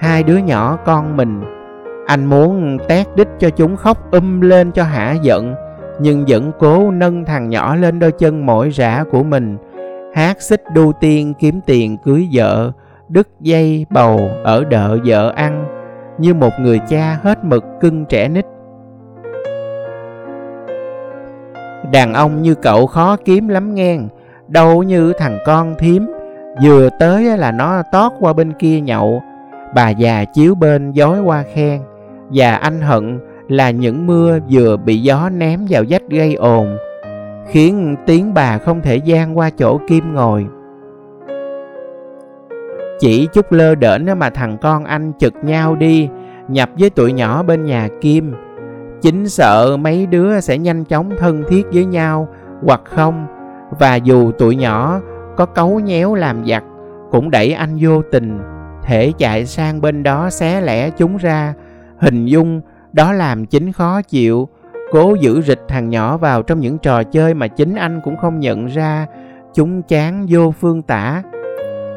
hai 0.00 0.22
đứa 0.22 0.36
nhỏ 0.36 0.78
con 0.84 1.16
mình 1.16 1.57
anh 2.08 2.24
muốn 2.24 2.78
tét 2.88 3.06
đít 3.16 3.28
cho 3.38 3.50
chúng 3.50 3.76
khóc 3.76 4.10
um 4.12 4.40
lên 4.40 4.72
cho 4.72 4.84
hả 4.84 5.12
giận, 5.22 5.54
nhưng 6.00 6.24
vẫn 6.28 6.52
cố 6.58 6.90
nâng 6.90 7.24
thằng 7.24 7.48
nhỏ 7.48 7.76
lên 7.76 7.98
đôi 7.98 8.12
chân 8.12 8.46
mỏi 8.46 8.70
rã 8.70 9.04
của 9.10 9.22
mình. 9.22 9.56
Hát 10.14 10.42
xích 10.42 10.62
đu 10.74 10.92
tiên 11.00 11.34
kiếm 11.38 11.60
tiền 11.66 11.96
cưới 12.04 12.28
vợ, 12.32 12.72
đứt 13.08 13.28
dây 13.40 13.86
bầu 13.90 14.30
ở 14.44 14.64
đợ 14.64 14.98
vợ 15.04 15.32
ăn, 15.36 15.66
như 16.18 16.34
một 16.34 16.52
người 16.60 16.80
cha 16.88 17.18
hết 17.22 17.44
mực 17.44 17.64
cưng 17.80 18.04
trẻ 18.04 18.28
nít. 18.28 18.46
Đàn 21.92 22.14
ông 22.14 22.42
như 22.42 22.54
cậu 22.54 22.86
khó 22.86 23.16
kiếm 23.24 23.48
lắm 23.48 23.74
ngang, 23.74 24.08
đâu 24.48 24.82
như 24.82 25.12
thằng 25.18 25.38
con 25.46 25.74
thím, 25.78 26.06
vừa 26.64 26.88
tới 26.98 27.38
là 27.38 27.52
nó 27.52 27.82
tót 27.92 28.12
qua 28.20 28.32
bên 28.32 28.52
kia 28.52 28.80
nhậu. 28.80 29.22
Bà 29.74 29.90
già 29.90 30.24
chiếu 30.24 30.54
bên 30.54 30.92
dối 30.92 31.20
qua 31.20 31.44
khen 31.54 31.80
và 32.32 32.54
anh 32.54 32.80
hận 32.80 33.20
là 33.48 33.70
những 33.70 34.06
mưa 34.06 34.38
vừa 34.50 34.76
bị 34.76 34.98
gió 34.98 35.28
ném 35.28 35.66
vào 35.70 35.84
vách 35.88 36.08
gây 36.08 36.34
ồn, 36.34 36.76
khiến 37.48 37.96
tiếng 38.06 38.34
bà 38.34 38.58
không 38.58 38.80
thể 38.82 38.96
gian 38.96 39.38
qua 39.38 39.50
chỗ 39.50 39.80
kim 39.88 40.14
ngồi. 40.14 40.46
Chỉ 42.98 43.28
chút 43.32 43.52
lơ 43.52 43.74
đễnh 43.74 44.06
mà 44.18 44.30
thằng 44.30 44.58
con 44.60 44.84
anh 44.84 45.12
chực 45.18 45.34
nhau 45.42 45.76
đi, 45.76 46.08
nhập 46.48 46.70
với 46.78 46.90
tụi 46.90 47.12
nhỏ 47.12 47.42
bên 47.42 47.64
nhà 47.64 47.88
kim. 48.00 48.34
Chính 49.02 49.28
sợ 49.28 49.76
mấy 49.76 50.06
đứa 50.06 50.40
sẽ 50.40 50.58
nhanh 50.58 50.84
chóng 50.84 51.10
thân 51.18 51.42
thiết 51.48 51.66
với 51.72 51.84
nhau, 51.84 52.28
hoặc 52.66 52.80
không, 52.84 53.26
và 53.78 53.94
dù 53.96 54.32
tụi 54.32 54.56
nhỏ 54.56 55.00
có 55.36 55.46
cấu 55.46 55.80
nhéo 55.80 56.14
làm 56.14 56.46
giặc, 56.46 56.64
cũng 57.10 57.30
đẩy 57.30 57.52
anh 57.52 57.76
vô 57.80 58.02
tình, 58.12 58.38
thể 58.82 59.12
chạy 59.18 59.46
sang 59.46 59.80
bên 59.80 60.02
đó 60.02 60.30
xé 60.30 60.60
lẻ 60.60 60.90
chúng 60.90 61.16
ra 61.16 61.54
hình 61.98 62.26
dung 62.26 62.60
đó 62.92 63.12
làm 63.12 63.46
chính 63.46 63.72
khó 63.72 64.02
chịu. 64.02 64.48
Cố 64.92 65.14
giữ 65.14 65.42
rịch 65.42 65.60
thằng 65.68 65.88
nhỏ 65.88 66.16
vào 66.16 66.42
trong 66.42 66.60
những 66.60 66.78
trò 66.78 67.02
chơi 67.02 67.34
mà 67.34 67.48
chính 67.48 67.74
anh 67.74 68.00
cũng 68.04 68.16
không 68.16 68.40
nhận 68.40 68.66
ra. 68.66 69.06
Chúng 69.54 69.82
chán 69.82 70.26
vô 70.28 70.50
phương 70.60 70.82
tả. 70.82 71.22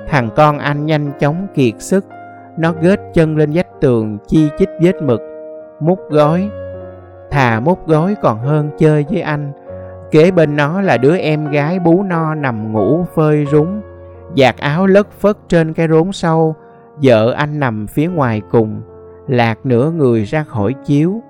Thằng 0.08 0.30
con 0.36 0.58
anh 0.58 0.86
nhanh 0.86 1.12
chóng 1.20 1.48
kiệt 1.56 1.74
sức. 1.80 2.06
Nó 2.58 2.74
ghết 2.82 3.00
chân 3.14 3.38
lên 3.38 3.52
vách 3.54 3.82
tường, 3.82 4.18
chi 4.28 4.50
chít 4.58 4.70
vết 4.82 4.96
mực. 5.04 5.22
Mút 5.80 6.00
gói. 6.10 6.50
Thà 7.32 7.60
mút 7.60 7.88
gói 7.88 8.16
còn 8.22 8.40
hơn 8.40 8.70
chơi 8.78 9.06
với 9.10 9.22
anh. 9.22 9.52
Kế 10.12 10.32
bên 10.32 10.56
nó 10.56 10.82
là 10.82 10.98
đứa 10.98 11.18
em 11.18 11.52
gái 11.52 11.80
bú 11.80 12.04
no 12.04 12.36
nằm 12.36 12.74
ngủ 12.74 13.06
phơi 13.16 13.46
rúng. 13.52 13.82
Giặt 14.38 14.58
áo 14.58 14.88
lất 14.88 15.12
phất 15.12 15.38
trên 15.48 15.74
cái 15.74 15.88
rốn 15.88 16.12
sâu 16.12 16.56
vợ 17.04 17.32
anh 17.32 17.60
nằm 17.60 17.88
phía 17.88 18.08
ngoài 18.08 18.42
cùng 18.52 18.82
lạc 19.28 19.66
nửa 19.66 19.92
người 19.92 20.24
ra 20.24 20.44
khỏi 20.44 20.76
chiếu. 20.86 21.22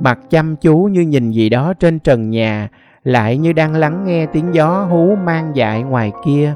Mặt 0.00 0.18
chăm 0.30 0.56
chú 0.56 0.76
như 0.76 1.00
nhìn 1.00 1.30
gì 1.30 1.48
đó 1.48 1.74
trên 1.74 1.98
trần 1.98 2.30
nhà, 2.30 2.68
lại 3.04 3.38
như 3.38 3.52
đang 3.52 3.74
lắng 3.74 4.04
nghe 4.04 4.26
tiếng 4.26 4.54
gió 4.54 4.84
hú 4.84 5.16
mang 5.16 5.52
dại 5.54 5.82
ngoài 5.82 6.12
kia. 6.24 6.54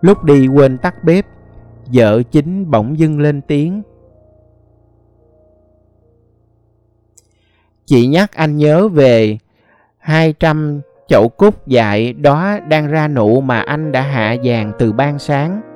Lúc 0.00 0.24
đi 0.24 0.48
quên 0.48 0.78
tắt 0.78 1.04
bếp, 1.04 1.26
vợ 1.92 2.22
chính 2.22 2.70
bỗng 2.70 2.98
dưng 2.98 3.20
lên 3.20 3.40
tiếng. 3.40 3.82
Chị 7.86 8.06
nhắc 8.06 8.32
anh 8.32 8.56
nhớ 8.56 8.88
về 8.88 9.38
200 9.98 10.80
chậu 11.08 11.28
cúc 11.28 11.66
dại 11.66 12.12
đó 12.12 12.58
đang 12.68 12.86
ra 12.88 13.08
nụ 13.08 13.40
mà 13.40 13.60
anh 13.60 13.92
đã 13.92 14.02
hạ 14.02 14.36
vàng 14.44 14.72
từ 14.78 14.92
ban 14.92 15.18
sáng 15.18 15.67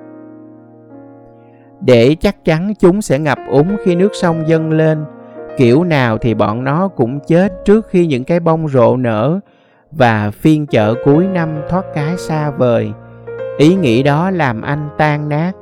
để 1.84 2.16
chắc 2.20 2.44
chắn 2.44 2.74
chúng 2.74 3.02
sẽ 3.02 3.18
ngập 3.18 3.38
úng 3.50 3.76
khi 3.84 3.94
nước 3.94 4.10
sông 4.20 4.48
dâng 4.48 4.70
lên. 4.70 5.04
Kiểu 5.56 5.84
nào 5.84 6.18
thì 6.18 6.34
bọn 6.34 6.64
nó 6.64 6.88
cũng 6.88 7.20
chết 7.26 7.52
trước 7.64 7.88
khi 7.88 8.06
những 8.06 8.24
cái 8.24 8.40
bông 8.40 8.68
rộ 8.68 8.96
nở 8.96 9.40
và 9.90 10.30
phiên 10.30 10.66
chợ 10.66 10.94
cuối 11.04 11.26
năm 11.26 11.48
thoát 11.68 11.84
cái 11.94 12.16
xa 12.16 12.50
vời. 12.50 12.92
Ý 13.58 13.74
nghĩ 13.74 14.02
đó 14.02 14.30
làm 14.30 14.62
anh 14.62 14.88
tan 14.98 15.28
nát. 15.28 15.52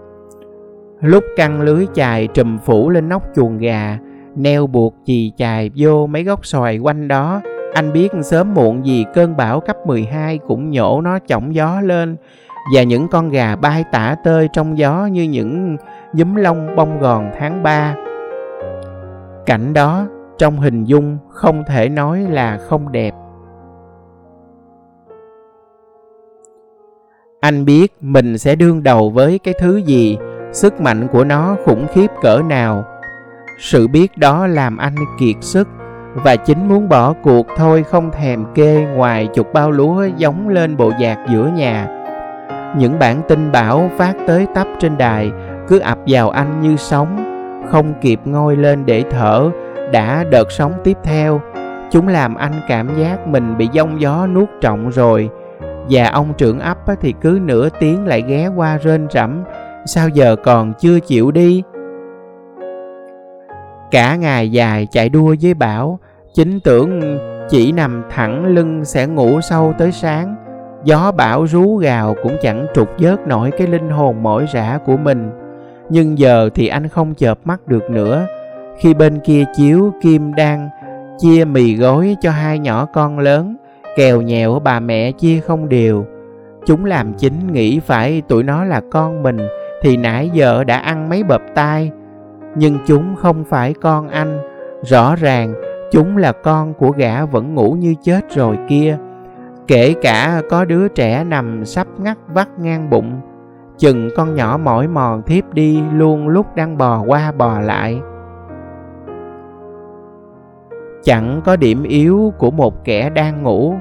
Lúc 1.00 1.25
căng 1.37 1.61
lưới 1.61 1.87
chài 1.95 2.27
trùm 2.27 2.59
phủ 2.59 2.91
lên 2.91 3.09
nóc 3.09 3.23
chuồng 3.37 3.59
gà, 3.59 3.99
neo 4.37 4.67
buộc 4.67 4.95
chì 5.05 5.33
chài 5.37 5.71
vô 5.77 6.07
mấy 6.07 6.25
gốc 6.25 6.47
xoài 6.47 6.79
quanh 6.79 7.09
đó, 7.09 7.41
anh 7.75 7.93
biết 7.93 8.09
sớm 8.23 8.55
muộn 8.55 8.87
gì 8.87 9.05
cơn 9.15 9.37
bão 9.37 9.61
cấp 9.61 9.77
12 9.87 10.39
cũng 10.39 10.71
nhổ 10.71 11.00
nó 11.00 11.19
chỏng 11.27 11.55
gió 11.55 11.81
lên 11.81 12.17
và 12.75 12.83
những 12.83 13.09
con 13.09 13.31
gà 13.31 13.57
bay 13.57 13.85
tả 13.93 14.17
tơi 14.25 14.49
trong 14.53 14.79
gió 14.79 15.07
như 15.07 15.23
những 15.23 15.77
nhúm 16.12 16.35
lông 16.35 16.76
bông 16.76 16.99
gòn 16.99 17.31
tháng 17.38 17.62
3. 17.62 17.95
Cảnh 19.47 19.73
đó 19.73 20.07
trong 20.38 20.57
hình 20.57 20.85
dung 20.85 21.19
không 21.29 21.64
thể 21.67 21.88
nói 21.88 22.26
là 22.31 22.59
không 22.59 22.93
đẹp. 22.93 23.14
Anh 27.40 27.64
biết 27.64 27.93
mình 28.00 28.38
sẽ 28.38 28.55
đương 28.55 28.83
đầu 28.83 29.11
với 29.11 29.38
cái 29.38 29.55
thứ 29.59 29.76
gì, 29.76 30.19
sức 30.52 30.81
mạnh 30.81 31.09
của 31.12 31.25
nó 31.25 31.57
khủng 31.64 31.87
khiếp 31.95 32.11
cỡ 32.23 32.43
nào. 32.49 32.85
Sự 33.59 33.88
biết 33.88 34.19
đó 34.19 34.47
làm 34.47 34.76
anh 34.76 34.95
kiệt 35.21 35.37
sức 35.40 35.69
và 36.14 36.37
chính 36.37 36.69
muốn 36.69 36.88
bỏ 36.88 37.14
cuộc 37.23 37.47
thôi 37.57 37.83
không 37.83 38.11
thèm 38.11 38.45
kê 38.55 38.87
ngoài 38.97 39.29
chục 39.35 39.52
bao 39.52 39.71
lúa 39.71 40.05
giống 40.17 40.49
lên 40.49 40.76
bộ 40.76 40.93
dạc 41.00 41.19
giữa 41.29 41.50
nhà. 41.55 41.97
Những 42.76 42.99
bản 42.99 43.23
tin 43.29 43.52
bão 43.52 43.90
phát 43.97 44.14
tới 44.26 44.47
tấp 44.55 44.67
trên 44.79 44.99
đài 44.99 45.31
cứ 45.71 45.79
ập 45.79 45.99
vào 46.07 46.31
anh 46.31 46.61
như 46.61 46.77
sóng 46.77 47.27
không 47.71 47.95
kịp 48.00 48.21
ngôi 48.25 48.57
lên 48.57 48.87
để 48.87 49.05
thở, 49.11 49.50
đã 49.93 50.25
đợt 50.31 50.53
sóng 50.53 50.73
tiếp 50.85 50.97
theo. 51.05 51.41
Chúng 51.91 52.09
làm 52.09 52.35
anh 52.35 52.53
cảm 52.69 52.89
giác 52.99 53.27
mình 53.29 53.57
bị 53.59 53.69
giông 53.73 54.00
gió 54.00 54.27
nuốt 54.27 54.49
trọng 54.61 54.91
rồi. 54.91 55.31
Và 55.91 56.11
ông 56.11 56.33
trưởng 56.39 56.61
ấp 56.61 56.79
thì 57.00 57.15
cứ 57.21 57.41
nửa 57.43 57.69
tiếng 57.81 58.07
lại 58.07 58.23
ghé 58.29 58.49
qua 58.57 58.79
rên 58.83 59.07
rẫm, 59.11 59.43
sao 59.87 60.09
giờ 60.09 60.37
còn 60.45 60.73
chưa 60.79 61.00
chịu 61.00 61.31
đi? 61.31 61.62
Cả 63.91 64.17
ngày 64.17 64.50
dài 64.53 64.87
chạy 64.91 65.09
đua 65.09 65.35
với 65.43 65.55
bão 65.55 65.99
chính 66.35 66.61
tưởng 66.61 67.19
chỉ 67.49 67.73
nằm 67.73 68.03
thẳng 68.11 68.47
lưng 68.47 68.85
sẽ 68.85 69.07
ngủ 69.07 69.41
sâu 69.41 69.75
tới 69.79 69.93
sáng. 69.93 70.37
Gió 70.85 71.12
bão 71.12 71.47
rú 71.47 71.77
gào 71.77 72.15
cũng 72.23 72.37
chẳng 72.43 72.67
trục 72.75 72.89
vớt 72.99 73.27
nổi 73.27 73.50
cái 73.59 73.67
linh 73.67 73.91
hồn 73.91 74.23
mỏi 74.23 74.47
rã 74.53 74.79
của 74.87 74.97
mình 74.97 75.31
nhưng 75.91 76.19
giờ 76.19 76.51
thì 76.55 76.69
anh 76.69 76.89
không 76.89 77.15
chợp 77.15 77.39
mắt 77.45 77.69
được 77.69 77.91
nữa. 77.91 78.27
Khi 78.79 78.95
bên 78.95 79.21
kia 79.25 79.45
chiếu 79.57 79.93
kim 80.03 80.35
đang 80.35 80.69
chia 81.19 81.45
mì 81.45 81.75
gói 81.75 82.17
cho 82.21 82.31
hai 82.31 82.59
nhỏ 82.59 82.87
con 82.93 83.19
lớn, 83.19 83.57
kèo 83.97 84.21
nhèo 84.21 84.61
bà 84.65 84.81
mẹ 84.81 85.13
chia 85.13 85.41
không 85.41 85.69
đều. 85.69 86.07
Chúng 86.67 86.85
làm 86.85 87.13
chính 87.15 87.53
nghĩ 87.53 87.81
phải 87.81 88.23
tụi 88.29 88.43
nó 88.43 88.65
là 88.65 88.81
con 88.91 89.23
mình, 89.23 89.39
thì 89.83 89.97
nãy 89.97 90.31
giờ 90.35 90.65
đã 90.65 90.77
ăn 90.77 91.09
mấy 91.09 91.23
bập 91.23 91.43
tai. 91.55 91.91
Nhưng 92.55 92.79
chúng 92.87 93.17
không 93.17 93.45
phải 93.45 93.75
con 93.75 94.09
anh. 94.09 94.39
Rõ 94.83 95.17
ràng, 95.17 95.55
chúng 95.93 96.17
là 96.17 96.33
con 96.33 96.75
của 96.75 96.91
gã 96.91 97.25
vẫn 97.25 97.55
ngủ 97.55 97.73
như 97.73 97.95
chết 98.03 98.35
rồi 98.35 98.59
kia. 98.69 98.99
Kể 99.67 99.95
cả 100.03 100.43
có 100.51 100.65
đứa 100.65 100.89
trẻ 100.89 101.25
nằm 101.25 101.65
sắp 101.65 101.87
ngắt 101.99 102.19
vắt 102.35 102.49
ngang 102.59 102.91
bụng 102.91 103.21
chừng 103.81 104.11
con 104.17 104.35
nhỏ 104.35 104.59
mỏi 104.63 104.89
mòn 104.89 105.23
thiếp 105.23 105.55
đi 105.55 105.83
luôn 105.93 106.29
lúc 106.29 106.47
đang 106.57 106.79
bò 106.79 107.03
qua 107.07 107.33
bò 107.33 107.61
lại. 107.61 108.01
Chẳng 111.05 111.41
có 111.45 111.57
điểm 111.57 111.83
yếu 111.83 112.33
của 112.39 112.51
một 112.51 112.85
kẻ 112.85 113.11
đang 113.11 113.43
ngủ, 113.43 113.75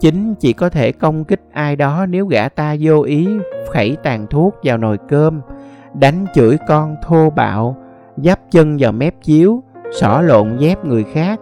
chính 0.00 0.34
chỉ 0.34 0.52
có 0.52 0.68
thể 0.68 0.92
công 0.92 1.24
kích 1.24 1.40
ai 1.52 1.76
đó 1.76 2.06
nếu 2.06 2.26
gã 2.26 2.48
ta 2.48 2.76
vô 2.80 3.02
ý 3.02 3.28
khẩy 3.72 3.96
tàn 4.02 4.26
thuốc 4.26 4.54
vào 4.62 4.78
nồi 4.78 4.98
cơm, 5.08 5.40
đánh 5.94 6.26
chửi 6.34 6.58
con 6.68 6.96
thô 7.02 7.30
bạo, 7.30 7.76
giáp 8.16 8.38
chân 8.50 8.76
vào 8.80 8.92
mép 8.92 9.14
chiếu, 9.22 9.62
xỏ 9.92 10.20
lộn 10.20 10.56
dép 10.56 10.84
người 10.84 11.04
khác. 11.04 11.40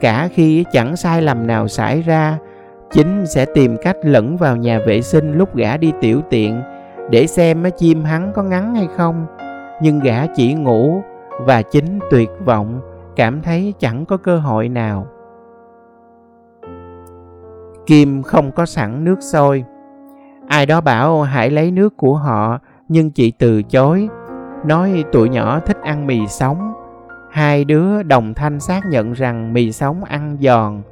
Cả 0.00 0.28
khi 0.32 0.64
chẳng 0.72 0.96
sai 0.96 1.22
lầm 1.22 1.46
nào 1.46 1.68
xảy 1.68 2.02
ra, 2.02 2.38
chính 2.90 3.26
sẽ 3.26 3.44
tìm 3.54 3.76
cách 3.82 3.96
lẫn 4.02 4.36
vào 4.36 4.56
nhà 4.56 4.80
vệ 4.86 5.02
sinh 5.02 5.38
lúc 5.38 5.56
gã 5.56 5.76
đi 5.76 5.92
tiểu 6.00 6.20
tiện 6.30 6.62
để 7.10 7.26
xem 7.26 7.64
chim 7.78 8.04
hắn 8.04 8.32
có 8.34 8.42
ngắn 8.42 8.74
hay 8.74 8.88
không. 8.96 9.26
Nhưng 9.82 10.00
gã 10.00 10.26
chỉ 10.26 10.54
ngủ 10.54 11.02
và 11.40 11.62
chính 11.62 11.98
tuyệt 12.10 12.30
vọng, 12.44 12.80
cảm 13.16 13.42
thấy 13.42 13.74
chẳng 13.78 14.04
có 14.06 14.16
cơ 14.16 14.38
hội 14.38 14.68
nào. 14.68 15.06
Kim 17.86 18.22
không 18.22 18.52
có 18.52 18.66
sẵn 18.66 19.04
nước 19.04 19.22
sôi. 19.22 19.64
Ai 20.48 20.66
đó 20.66 20.80
bảo 20.80 21.22
hãy 21.22 21.50
lấy 21.50 21.70
nước 21.70 21.96
của 21.96 22.14
họ, 22.14 22.58
nhưng 22.88 23.10
chị 23.10 23.30
từ 23.30 23.62
chối. 23.62 24.08
Nói 24.66 25.04
tụi 25.12 25.28
nhỏ 25.28 25.60
thích 25.60 25.76
ăn 25.82 26.06
mì 26.06 26.26
sống. 26.26 26.72
Hai 27.30 27.64
đứa 27.64 28.02
đồng 28.02 28.34
thanh 28.34 28.60
xác 28.60 28.80
nhận 28.90 29.12
rằng 29.12 29.52
mì 29.52 29.72
sống 29.72 30.04
ăn 30.04 30.36
giòn. 30.40 30.82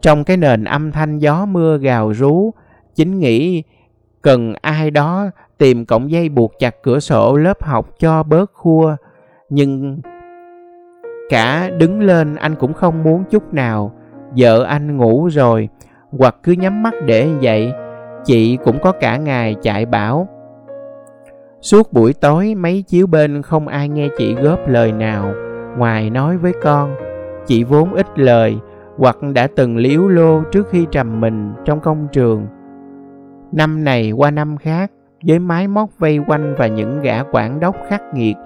Trong 0.00 0.24
cái 0.24 0.36
nền 0.36 0.64
âm 0.64 0.92
thanh 0.92 1.18
gió 1.18 1.46
mưa 1.46 1.78
gào 1.78 2.12
rú, 2.12 2.50
chính 2.94 3.18
nghĩ 3.18 3.62
cần 4.22 4.54
ai 4.60 4.90
đó 4.90 5.30
tìm 5.58 5.86
cọng 5.86 6.10
dây 6.10 6.28
buộc 6.28 6.52
chặt 6.58 6.82
cửa 6.82 7.00
sổ 7.00 7.36
lớp 7.36 7.62
học 7.62 7.88
cho 7.98 8.22
bớt 8.22 8.50
khua. 8.52 8.96
Nhưng 9.48 10.00
cả 11.28 11.70
đứng 11.78 12.00
lên 12.00 12.36
anh 12.36 12.54
cũng 12.54 12.72
không 12.72 13.02
muốn 13.02 13.24
chút 13.30 13.54
nào. 13.54 13.94
Vợ 14.36 14.64
anh 14.64 14.96
ngủ 14.96 15.28
rồi, 15.32 15.68
hoặc 16.10 16.36
cứ 16.42 16.52
nhắm 16.52 16.82
mắt 16.82 16.94
để 17.06 17.28
vậy 17.42 17.72
chị 18.24 18.58
cũng 18.64 18.78
có 18.82 18.92
cả 18.92 19.16
ngày 19.16 19.56
chạy 19.62 19.86
bảo. 19.86 20.28
Suốt 21.60 21.92
buổi 21.92 22.12
tối, 22.12 22.54
mấy 22.54 22.82
chiếu 22.82 23.06
bên 23.06 23.42
không 23.42 23.68
ai 23.68 23.88
nghe 23.88 24.08
chị 24.18 24.34
góp 24.34 24.68
lời 24.68 24.92
nào, 24.92 25.34
ngoài 25.78 26.10
nói 26.10 26.36
với 26.36 26.52
con. 26.62 26.96
Chị 27.46 27.64
vốn 27.64 27.94
ít 27.94 28.06
lời, 28.16 28.58
hoặc 28.96 29.16
đã 29.34 29.48
từng 29.56 29.76
liếu 29.76 30.08
lô 30.08 30.42
trước 30.52 30.68
khi 30.70 30.86
trầm 30.90 31.20
mình 31.20 31.52
trong 31.64 31.80
công 31.80 32.08
trường 32.12 32.46
năm 33.52 33.84
này 33.84 34.12
qua 34.12 34.30
năm 34.30 34.56
khác, 34.56 34.90
với 35.22 35.38
máy 35.38 35.68
móc 35.68 35.90
vây 35.98 36.18
quanh 36.26 36.54
và 36.58 36.66
những 36.66 37.00
gã 37.02 37.22
quản 37.32 37.60
đốc 37.60 37.76
khắc 37.88 38.02
nghiệt, 38.14 38.36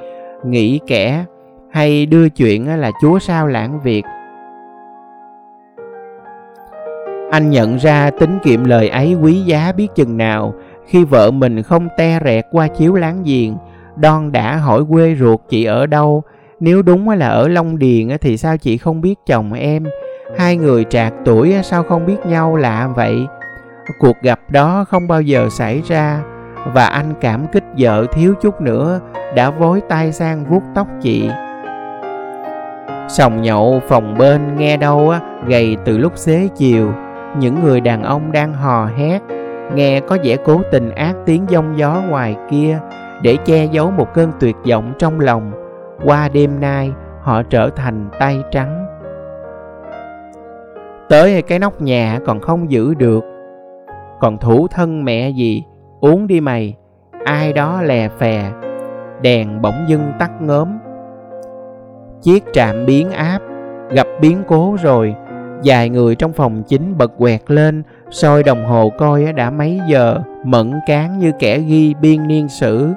nghĩ 0.44 0.80
kẻ 0.86 1.24
hay 1.70 2.06
đưa 2.06 2.28
chuyện 2.28 2.80
là 2.80 2.90
chúa 3.02 3.18
sao 3.18 3.46
lãng 3.46 3.80
việc. 3.80 4.02
Anh 7.30 7.50
nhận 7.50 7.76
ra 7.76 8.10
tính 8.10 8.38
kiệm 8.44 8.64
lời 8.64 8.88
ấy 8.88 9.14
quý 9.22 9.34
giá 9.34 9.72
biết 9.76 9.88
chừng 9.94 10.16
nào, 10.16 10.54
khi 10.86 11.04
vợ 11.04 11.30
mình 11.30 11.62
không 11.62 11.88
te 11.96 12.20
rẹt 12.24 12.44
qua 12.50 12.68
chiếu 12.68 12.94
láng 12.94 13.22
giềng, 13.24 13.56
đon 13.96 14.32
đã 14.32 14.56
hỏi 14.56 14.82
quê 14.90 15.14
ruột 15.14 15.40
chị 15.48 15.64
ở 15.64 15.86
đâu, 15.86 16.22
nếu 16.60 16.82
đúng 16.82 17.08
là 17.08 17.28
ở 17.28 17.48
long 17.48 17.78
điền 17.78 18.08
thì 18.20 18.36
sao 18.36 18.56
chị 18.56 18.76
không 18.76 19.00
biết 19.00 19.14
chồng 19.26 19.52
em, 19.52 19.84
hai 20.38 20.56
người 20.56 20.84
trạc 20.84 21.12
tuổi 21.24 21.54
sao 21.62 21.82
không 21.82 22.06
biết 22.06 22.26
nhau 22.26 22.56
lạ 22.56 22.88
vậy? 22.96 23.26
Cuộc 23.98 24.22
gặp 24.22 24.40
đó 24.48 24.84
không 24.88 25.08
bao 25.08 25.22
giờ 25.22 25.48
xảy 25.50 25.82
ra 25.86 26.20
và 26.74 26.86
anh 26.86 27.14
cảm 27.20 27.46
kích 27.52 27.64
vợ 27.78 28.06
thiếu 28.12 28.34
chút 28.40 28.60
nữa 28.60 29.00
đã 29.34 29.50
vối 29.50 29.80
tay 29.88 30.12
sang 30.12 30.44
vuốt 30.44 30.62
tóc 30.74 30.86
chị. 31.00 31.30
Sòng 33.08 33.42
nhậu 33.42 33.80
phòng 33.88 34.14
bên 34.18 34.56
nghe 34.56 34.76
đâu 34.76 35.10
á, 35.10 35.20
gầy 35.46 35.76
từ 35.84 35.98
lúc 35.98 36.12
xế 36.16 36.48
chiều. 36.56 36.92
Những 37.38 37.64
người 37.64 37.80
đàn 37.80 38.02
ông 38.02 38.32
đang 38.32 38.54
hò 38.54 38.86
hét, 38.86 39.20
nghe 39.74 40.00
có 40.00 40.18
vẻ 40.24 40.36
cố 40.44 40.60
tình 40.72 40.90
ác 40.90 41.14
tiếng 41.26 41.44
giông 41.48 41.78
gió 41.78 42.02
ngoài 42.08 42.36
kia 42.50 42.78
để 43.22 43.36
che 43.44 43.64
giấu 43.64 43.90
một 43.90 44.14
cơn 44.14 44.32
tuyệt 44.40 44.56
vọng 44.70 44.92
trong 44.98 45.20
lòng. 45.20 45.52
Qua 46.04 46.28
đêm 46.28 46.60
nay, 46.60 46.92
họ 47.22 47.42
trở 47.42 47.70
thành 47.76 48.08
tay 48.18 48.42
trắng. 48.50 48.86
Tới 51.08 51.42
cái 51.42 51.58
nóc 51.58 51.80
nhà 51.80 52.18
còn 52.26 52.40
không 52.40 52.70
giữ 52.70 52.94
được 52.94 53.31
còn 54.22 54.38
thủ 54.38 54.68
thân 54.68 55.04
mẹ 55.04 55.30
gì, 55.30 55.64
uống 56.00 56.26
đi 56.26 56.40
mày, 56.40 56.74
ai 57.24 57.52
đó 57.52 57.82
lè 57.82 58.08
phè, 58.08 58.52
đèn 59.22 59.62
bỗng 59.62 59.84
dưng 59.88 60.12
tắt 60.18 60.30
ngớm. 60.40 60.78
Chiếc 62.22 62.44
trạm 62.52 62.86
biến 62.86 63.10
áp, 63.10 63.38
gặp 63.90 64.06
biến 64.20 64.42
cố 64.48 64.76
rồi, 64.82 65.14
vài 65.64 65.88
người 65.88 66.14
trong 66.14 66.32
phòng 66.32 66.62
chính 66.68 66.98
bật 66.98 67.12
quẹt 67.18 67.40
lên, 67.46 67.82
soi 68.10 68.42
đồng 68.42 68.64
hồ 68.64 68.90
coi 68.98 69.32
đã 69.32 69.50
mấy 69.50 69.80
giờ, 69.88 70.20
mẫn 70.44 70.72
cán 70.86 71.18
như 71.18 71.32
kẻ 71.38 71.58
ghi 71.58 71.94
biên 71.94 72.26
niên 72.26 72.48
sử. 72.48 72.92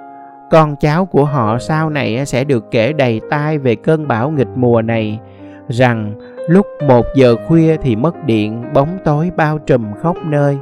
Con 0.52 0.76
cháu 0.76 1.06
của 1.06 1.26
họ 1.26 1.58
sau 1.60 1.90
này 1.90 2.26
sẽ 2.26 2.44
được 2.44 2.72
kể 2.72 2.94
đầy 2.94 3.22
tai 3.30 3.58
về 3.58 3.76
cơn 3.76 4.08
bão 4.08 4.30
nghịch 4.30 4.56
mùa 4.56 4.82
này, 4.82 5.20
rằng 5.68 6.14
lúc 6.50 6.66
một 6.88 7.06
giờ 7.16 7.36
khuya 7.48 7.78
thì 7.78 7.96
mất 7.96 8.26
điện, 8.26 8.64
bóng 8.74 8.98
tối 9.06 9.32
bao 9.38 9.58
trùm 9.58 9.94
khắp 10.02 10.16
nơi 10.26 10.58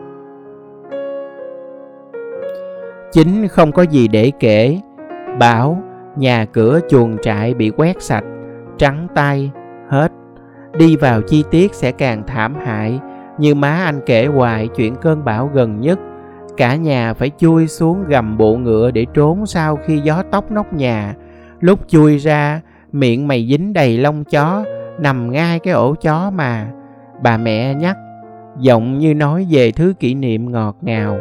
chính 3.13 3.47
không 3.47 3.71
có 3.71 3.81
gì 3.83 4.07
để 4.07 4.31
kể. 4.39 4.79
Bảo, 5.39 5.81
nhà 6.15 6.45
cửa 6.45 6.79
chuồng 6.89 7.17
trại 7.21 7.53
bị 7.53 7.71
quét 7.77 8.01
sạch, 8.01 8.23
trắng 8.77 9.07
tay, 9.15 9.51
hết. 9.89 10.11
Đi 10.77 10.95
vào 10.95 11.21
chi 11.21 11.43
tiết 11.51 11.73
sẽ 11.73 11.91
càng 11.91 12.23
thảm 12.27 12.55
hại, 12.65 12.99
như 13.37 13.55
má 13.55 13.81
anh 13.85 14.01
kể 14.05 14.25
hoài 14.25 14.67
chuyện 14.67 14.95
cơn 14.95 15.25
bão 15.25 15.49
gần 15.53 15.81
nhất. 15.81 15.99
Cả 16.57 16.75
nhà 16.75 17.13
phải 17.13 17.31
chui 17.37 17.67
xuống 17.67 18.03
gầm 18.07 18.37
bộ 18.37 18.55
ngựa 18.55 18.91
để 18.91 19.05
trốn 19.13 19.45
sau 19.45 19.75
khi 19.85 19.99
gió 19.99 20.23
tóc 20.31 20.51
nóc 20.51 20.73
nhà. 20.73 21.15
Lúc 21.59 21.79
chui 21.87 22.17
ra, 22.17 22.61
miệng 22.91 23.27
mày 23.27 23.47
dính 23.49 23.73
đầy 23.73 23.97
lông 23.97 24.23
chó, 24.23 24.63
nằm 24.99 25.31
ngay 25.31 25.59
cái 25.59 25.73
ổ 25.73 25.95
chó 25.95 26.31
mà. 26.35 26.67
Bà 27.21 27.37
mẹ 27.37 27.73
nhắc, 27.73 27.97
giọng 28.59 28.97
như 28.97 29.13
nói 29.13 29.47
về 29.49 29.71
thứ 29.71 29.93
kỷ 29.99 30.15
niệm 30.15 30.51
ngọt 30.51 30.77
ngào 30.81 31.19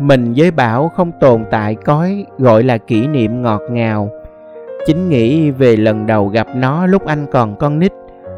mình 0.00 0.32
với 0.36 0.50
bảo 0.50 0.88
không 0.88 1.12
tồn 1.20 1.44
tại 1.50 1.74
cõi 1.74 2.26
gọi 2.38 2.62
là 2.62 2.78
kỷ 2.78 3.06
niệm 3.06 3.42
ngọt 3.42 3.60
ngào. 3.70 4.10
Chính 4.86 5.08
nghĩ 5.08 5.50
về 5.50 5.76
lần 5.76 6.06
đầu 6.06 6.28
gặp 6.28 6.46
nó 6.56 6.86
lúc 6.86 7.06
anh 7.06 7.26
còn 7.32 7.56
con 7.56 7.78
nít, 7.78 7.92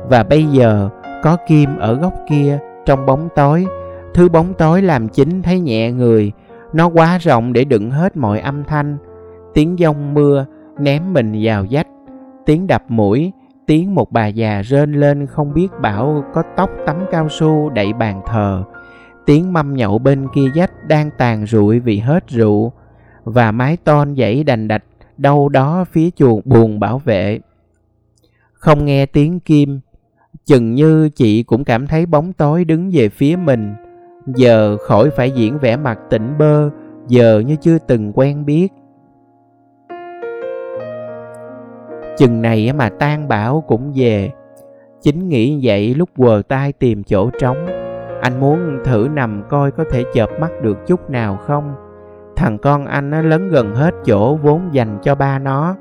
và 0.08 0.22
bây 0.22 0.44
giờ 0.44 0.88
có 1.22 1.36
kim 1.46 1.78
ở 1.78 1.94
góc 1.94 2.14
kia 2.28 2.58
trong 2.86 3.06
bóng 3.06 3.28
tối. 3.34 3.66
Thứ 4.14 4.28
bóng 4.28 4.54
tối 4.54 4.82
làm 4.82 5.08
chính 5.08 5.42
thấy 5.42 5.60
nhẹ 5.60 5.92
người, 5.92 6.32
nó 6.72 6.88
quá 6.88 7.18
rộng 7.18 7.52
để 7.52 7.64
đựng 7.64 7.90
hết 7.90 8.16
mọi 8.16 8.40
âm 8.40 8.64
thanh. 8.64 8.96
Tiếng 9.54 9.78
giông 9.78 10.14
mưa 10.14 10.46
ném 10.78 11.12
mình 11.12 11.32
vào 11.42 11.66
vách 11.70 11.86
tiếng 12.46 12.66
đập 12.66 12.82
mũi, 12.88 13.32
tiếng 13.66 13.94
một 13.94 14.12
bà 14.12 14.26
già 14.26 14.62
rên 14.62 14.92
lên 14.92 15.26
không 15.26 15.54
biết 15.54 15.68
bảo 15.80 16.24
có 16.34 16.42
tóc 16.56 16.70
tắm 16.86 16.96
cao 17.10 17.28
su 17.28 17.70
đậy 17.70 17.92
bàn 17.92 18.20
thờ 18.26 18.62
tiếng 19.26 19.52
mâm 19.52 19.74
nhậu 19.74 19.98
bên 19.98 20.26
kia 20.34 20.46
dách 20.54 20.72
đang 20.88 21.10
tàn 21.18 21.46
rụi 21.46 21.80
vì 21.80 21.98
hết 21.98 22.28
rượu, 22.28 22.72
và 23.24 23.52
mái 23.52 23.76
ton 23.76 24.16
dãy 24.16 24.44
đành 24.44 24.68
đạch 24.68 24.84
đâu 25.18 25.48
đó 25.48 25.84
phía 25.92 26.10
chuồng 26.10 26.40
buồn 26.44 26.80
bảo 26.80 26.98
vệ. 26.98 27.40
Không 28.52 28.84
nghe 28.84 29.06
tiếng 29.06 29.40
kim, 29.40 29.80
chừng 30.44 30.74
như 30.74 31.08
chị 31.08 31.42
cũng 31.42 31.64
cảm 31.64 31.86
thấy 31.86 32.06
bóng 32.06 32.32
tối 32.32 32.64
đứng 32.64 32.90
về 32.92 33.08
phía 33.08 33.36
mình. 33.36 33.74
Giờ 34.26 34.76
khỏi 34.76 35.10
phải 35.10 35.30
diễn 35.30 35.58
vẻ 35.58 35.76
mặt 35.76 35.98
tỉnh 36.10 36.38
bơ, 36.38 36.70
giờ 37.08 37.42
như 37.46 37.56
chưa 37.56 37.78
từng 37.78 38.12
quen 38.14 38.44
biết. 38.44 38.72
Chừng 42.18 42.42
này 42.42 42.72
mà 42.72 42.90
tan 42.98 43.28
bảo 43.28 43.64
cũng 43.68 43.92
về. 43.96 44.30
Chính 45.02 45.28
nghĩ 45.28 45.60
vậy 45.62 45.94
lúc 45.94 46.08
quờ 46.16 46.42
tay 46.48 46.72
tìm 46.72 47.04
chỗ 47.04 47.30
trống 47.40 47.81
anh 48.22 48.40
muốn 48.40 48.78
thử 48.84 49.08
nằm 49.12 49.42
coi 49.48 49.70
có 49.70 49.84
thể 49.90 50.04
chợp 50.14 50.30
mắt 50.40 50.50
được 50.62 50.86
chút 50.86 51.10
nào 51.10 51.36
không? 51.36 51.74
Thằng 52.36 52.58
con 52.58 52.86
anh 52.86 53.10
nó 53.10 53.22
lớn 53.22 53.48
gần 53.48 53.74
hết 53.74 53.94
chỗ, 54.04 54.36
vốn 54.36 54.68
dành 54.72 54.98
cho 55.02 55.14
ba 55.14 55.38
nó. 55.38 55.76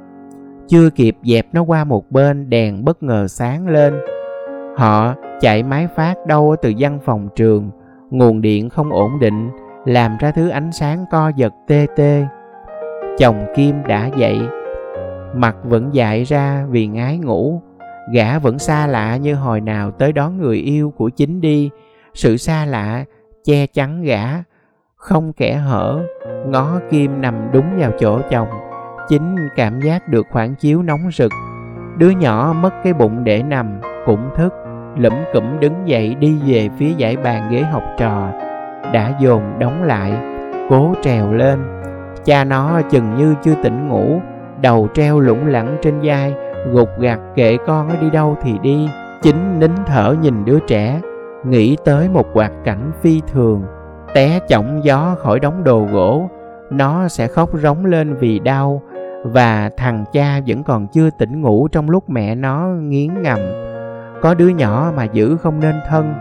Chưa 0.67 0.89
kịp 0.89 1.17
dẹp 1.23 1.45
nó 1.53 1.63
qua 1.63 1.83
một 1.83 2.11
bên, 2.11 2.49
đèn 2.49 2.85
bất 2.85 3.03
ngờ 3.03 3.27
sáng 3.27 3.67
lên. 3.67 3.93
Họ 4.77 5.13
chạy 5.41 5.63
máy 5.63 5.87
phát 5.95 6.15
đâu 6.27 6.55
từ 6.61 6.73
văn 6.77 6.99
phòng 7.05 7.29
trường. 7.35 7.71
Nguồn 8.09 8.41
điện 8.41 8.69
không 8.69 8.91
ổn 8.91 9.19
định, 9.19 9.49
làm 9.85 10.17
ra 10.19 10.31
thứ 10.31 10.49
ánh 10.49 10.71
sáng 10.71 11.05
co 11.11 11.31
giật 11.35 11.53
tê 11.67 11.87
tê. 11.95 12.23
Chồng 13.19 13.45
kim 13.55 13.75
đã 13.87 14.09
dậy. 14.17 14.39
Mặt 15.35 15.55
vẫn 15.63 15.89
dại 15.93 16.23
ra 16.23 16.65
vì 16.69 16.87
ngái 16.87 17.17
ngủ. 17.17 17.61
Gã 18.13 18.39
vẫn 18.39 18.59
xa 18.59 18.87
lạ 18.87 19.17
như 19.17 19.35
hồi 19.35 19.61
nào 19.61 19.91
tới 19.91 20.11
đón 20.11 20.37
người 20.37 20.57
yêu 20.57 20.93
của 20.97 21.09
chính 21.09 21.41
đi 21.41 21.69
sự 22.13 22.37
xa 22.37 22.65
lạ, 22.65 23.03
che 23.43 23.67
chắn 23.67 24.03
gã, 24.03 24.23
không 24.95 25.33
kẻ 25.33 25.55
hở, 25.55 25.99
ngó 26.45 26.79
kim 26.89 27.21
nằm 27.21 27.35
đúng 27.53 27.79
vào 27.79 27.91
chỗ 27.99 28.19
chồng. 28.29 28.47
Chính 29.09 29.35
cảm 29.55 29.79
giác 29.81 30.07
được 30.07 30.25
khoảng 30.31 30.55
chiếu 30.55 30.81
nóng 30.83 31.09
rực. 31.13 31.31
Đứa 31.97 32.09
nhỏ 32.09 32.55
mất 32.61 32.73
cái 32.83 32.93
bụng 32.93 33.23
để 33.23 33.43
nằm, 33.43 33.81
cũng 34.05 34.29
thức 34.35 34.53
lẩm 34.97 35.13
cẩm 35.33 35.59
đứng 35.59 35.73
dậy 35.85 36.15
đi 36.15 36.39
về 36.45 36.69
phía 36.77 36.93
dãy 36.99 37.17
bàn 37.17 37.51
ghế 37.51 37.61
học 37.61 37.83
trò. 37.97 38.29
Đã 38.93 39.13
dồn 39.19 39.59
đóng 39.59 39.83
lại, 39.83 40.13
cố 40.69 40.93
trèo 41.01 41.33
lên. 41.33 41.59
Cha 42.25 42.43
nó 42.43 42.81
chừng 42.81 43.15
như 43.17 43.35
chưa 43.43 43.55
tỉnh 43.63 43.87
ngủ, 43.87 44.21
đầu 44.61 44.87
treo 44.93 45.19
lủng 45.19 45.47
lẳng 45.47 45.77
trên 45.81 45.99
vai, 46.03 46.33
gục 46.71 46.89
gạt 46.99 47.19
kệ 47.35 47.57
con 47.67 47.89
đi 48.01 48.09
đâu 48.09 48.37
thì 48.41 48.59
đi. 48.61 48.89
Chính 49.21 49.59
nín 49.59 49.71
thở 49.85 50.15
nhìn 50.21 50.45
đứa 50.45 50.59
trẻ 50.67 51.01
nghĩ 51.45 51.77
tới 51.85 52.09
một 52.09 52.25
hoạt 52.33 52.51
cảnh 52.63 52.91
phi 53.01 53.21
thường. 53.31 53.63
Té 54.13 54.39
chỏng 54.47 54.81
gió 54.83 55.15
khỏi 55.19 55.39
đống 55.39 55.63
đồ 55.63 55.87
gỗ, 55.91 56.29
nó 56.69 57.07
sẽ 57.07 57.27
khóc 57.27 57.49
rống 57.59 57.85
lên 57.85 58.15
vì 58.15 58.39
đau, 58.39 58.81
và 59.23 59.69
thằng 59.77 60.05
cha 60.11 60.39
vẫn 60.47 60.63
còn 60.63 60.87
chưa 60.87 61.09
tỉnh 61.09 61.41
ngủ 61.41 61.67
trong 61.67 61.89
lúc 61.89 62.09
mẹ 62.09 62.35
nó 62.35 62.67
nghiến 62.67 63.21
ngầm. 63.21 63.39
Có 64.21 64.33
đứa 64.33 64.49
nhỏ 64.49 64.91
mà 64.95 65.03
giữ 65.03 65.37
không 65.37 65.59
nên 65.59 65.75
thân. 65.89 66.13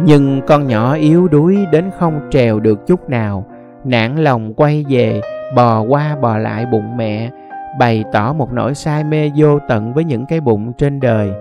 Nhưng 0.00 0.40
con 0.46 0.66
nhỏ 0.66 0.94
yếu 0.94 1.28
đuối 1.28 1.66
đến 1.72 1.90
không 1.98 2.20
trèo 2.30 2.60
được 2.60 2.86
chút 2.86 3.08
nào. 3.08 3.44
Nản 3.84 4.16
lòng 4.16 4.54
quay 4.54 4.84
về, 4.88 5.20
bò 5.56 5.80
qua 5.80 6.16
bò 6.22 6.38
lại 6.38 6.66
bụng 6.72 6.96
mẹ, 6.96 7.30
bày 7.78 8.04
tỏ 8.12 8.32
một 8.32 8.52
nỗi 8.52 8.74
say 8.74 9.04
mê 9.04 9.30
vô 9.36 9.58
tận 9.68 9.94
với 9.94 10.04
những 10.04 10.26
cái 10.26 10.40
bụng 10.40 10.72
trên 10.72 11.00
đời 11.00 11.32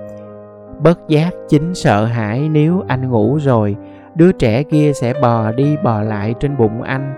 bất 0.84 1.00
giác 1.08 1.34
chính 1.50 1.76
sợ 1.76 2.06
hãi 2.06 2.50
nếu 2.50 2.84
anh 2.88 3.10
ngủ 3.10 3.40
rồi, 3.42 3.76
đứa 4.16 4.32
trẻ 4.32 4.64
kia 4.64 4.92
sẽ 4.94 5.14
bò 5.22 5.52
đi 5.52 5.78
bò 5.84 6.02
lại 6.02 6.34
trên 6.40 6.58
bụng 6.58 6.82
anh. 6.82 7.14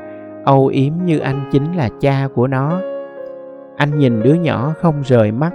Âu 0.45 0.67
yếm 0.67 0.93
như 1.05 1.19
anh 1.19 1.49
chính 1.51 1.73
là 1.73 1.89
cha 1.99 2.27
của 2.35 2.47
nó. 2.47 2.79
Anh 3.77 3.97
nhìn 3.97 4.23
đứa 4.23 4.33
nhỏ 4.33 4.73
không 4.81 5.01
rời 5.05 5.31
mắt, 5.31 5.53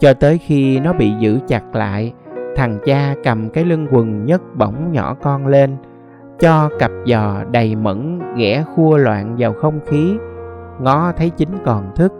cho 0.00 0.14
tới 0.14 0.38
khi 0.38 0.80
nó 0.80 0.92
bị 0.92 1.12
giữ 1.18 1.38
chặt 1.48 1.74
lại, 1.74 2.12
thằng 2.56 2.78
cha 2.84 3.14
cầm 3.24 3.50
cái 3.50 3.64
lưng 3.64 3.86
quần 3.90 4.24
nhấc 4.24 4.42
bổng 4.56 4.92
nhỏ 4.92 5.16
con 5.22 5.46
lên, 5.46 5.76
cho 6.38 6.70
cặp 6.78 6.90
giò 7.06 7.44
đầy 7.50 7.76
mẫn 7.76 8.20
ghẻ 8.36 8.64
khua 8.74 8.96
loạn 8.96 9.36
vào 9.38 9.52
không 9.52 9.80
khí. 9.86 10.16
Ngó 10.80 11.12
thấy 11.16 11.30
chính 11.30 11.58
còn 11.64 11.94
thức, 11.96 12.12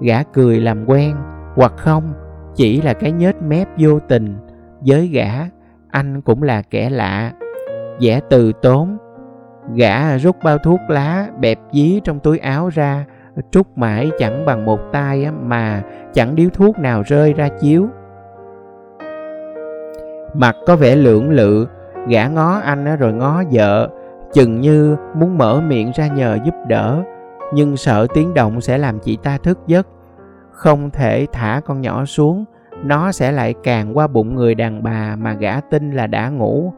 gã 0.00 0.22
cười 0.22 0.60
làm 0.60 0.84
quen, 0.86 1.16
hoặc 1.54 1.72
không, 1.76 2.12
chỉ 2.54 2.82
là 2.82 2.94
cái 2.94 3.12
nhếch 3.12 3.42
mép 3.42 3.68
vô 3.78 3.98
tình 4.08 4.34
với 4.80 5.06
gã, 5.06 5.30
anh 5.90 6.20
cũng 6.20 6.42
là 6.42 6.62
kẻ 6.62 6.90
lạ, 6.90 7.32
vẻ 8.00 8.20
từ 8.30 8.52
tốn. 8.52 8.98
Gã 9.74 10.18
rút 10.18 10.36
bao 10.42 10.58
thuốc 10.58 10.80
lá, 10.88 11.26
bẹp 11.40 11.58
dí 11.72 12.00
trong 12.04 12.20
túi 12.20 12.38
áo 12.38 12.68
ra, 12.68 13.04
trút 13.50 13.66
mãi 13.76 14.10
chẳng 14.18 14.44
bằng 14.44 14.64
một 14.64 14.80
tay 14.92 15.26
mà 15.42 15.82
chẳng 16.12 16.34
điếu 16.34 16.48
thuốc 16.50 16.78
nào 16.78 17.02
rơi 17.06 17.32
ra 17.32 17.48
chiếu. 17.60 17.88
Mặt 20.34 20.56
có 20.66 20.76
vẻ 20.76 20.96
lưỡng 20.96 21.30
lự, 21.30 21.66
gã 22.08 22.26
ngó 22.26 22.60
anh 22.64 22.96
rồi 22.96 23.12
ngó 23.12 23.42
vợ, 23.50 23.88
chừng 24.32 24.60
như 24.60 24.96
muốn 25.14 25.38
mở 25.38 25.60
miệng 25.60 25.92
ra 25.94 26.06
nhờ 26.06 26.38
giúp 26.44 26.54
đỡ, 26.68 27.02
nhưng 27.54 27.76
sợ 27.76 28.06
tiếng 28.14 28.34
động 28.34 28.60
sẽ 28.60 28.78
làm 28.78 28.98
chị 28.98 29.18
ta 29.22 29.38
thức 29.38 29.58
giấc, 29.66 29.86
không 30.50 30.90
thể 30.90 31.26
thả 31.32 31.60
con 31.64 31.80
nhỏ 31.80 32.04
xuống 32.04 32.44
nó 32.84 33.12
sẽ 33.12 33.32
lại 33.32 33.54
càng 33.62 33.96
qua 33.96 34.06
bụng 34.06 34.34
người 34.34 34.54
đàn 34.54 34.82
bà 34.82 35.16
mà 35.16 35.32
gã 35.32 35.60
tin 35.60 35.92
là 35.92 36.06
đã 36.06 36.28
ngủ. 36.28 36.72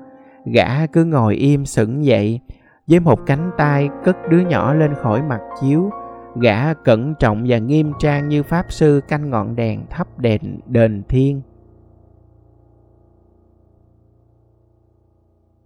Gã 0.45 0.87
cứ 0.87 1.05
ngồi 1.05 1.35
im 1.35 1.67
sững 1.67 2.05
dậy, 2.05 2.41
với 2.87 3.01
một 3.01 3.27
cánh 3.27 3.51
tay 3.59 3.89
cất 4.05 4.17
đứa 4.29 4.41
nhỏ 4.41 4.75
lên 4.75 4.95
khỏi 4.95 5.23
mặt 5.23 5.41
chiếu. 5.61 5.91
Gã 6.41 6.75
cẩn 6.75 7.15
trọng 7.15 7.45
và 7.49 7.59
nghiêm 7.59 7.93
trang 7.99 8.29
như 8.29 8.43
pháp 8.43 8.67
sư 8.69 9.01
canh 9.09 9.31
ngọn 9.31 9.57
đèn 9.57 9.81
thắp 9.91 10.19
đèn 10.19 10.41
đền 10.67 11.03
thiên. 11.09 11.43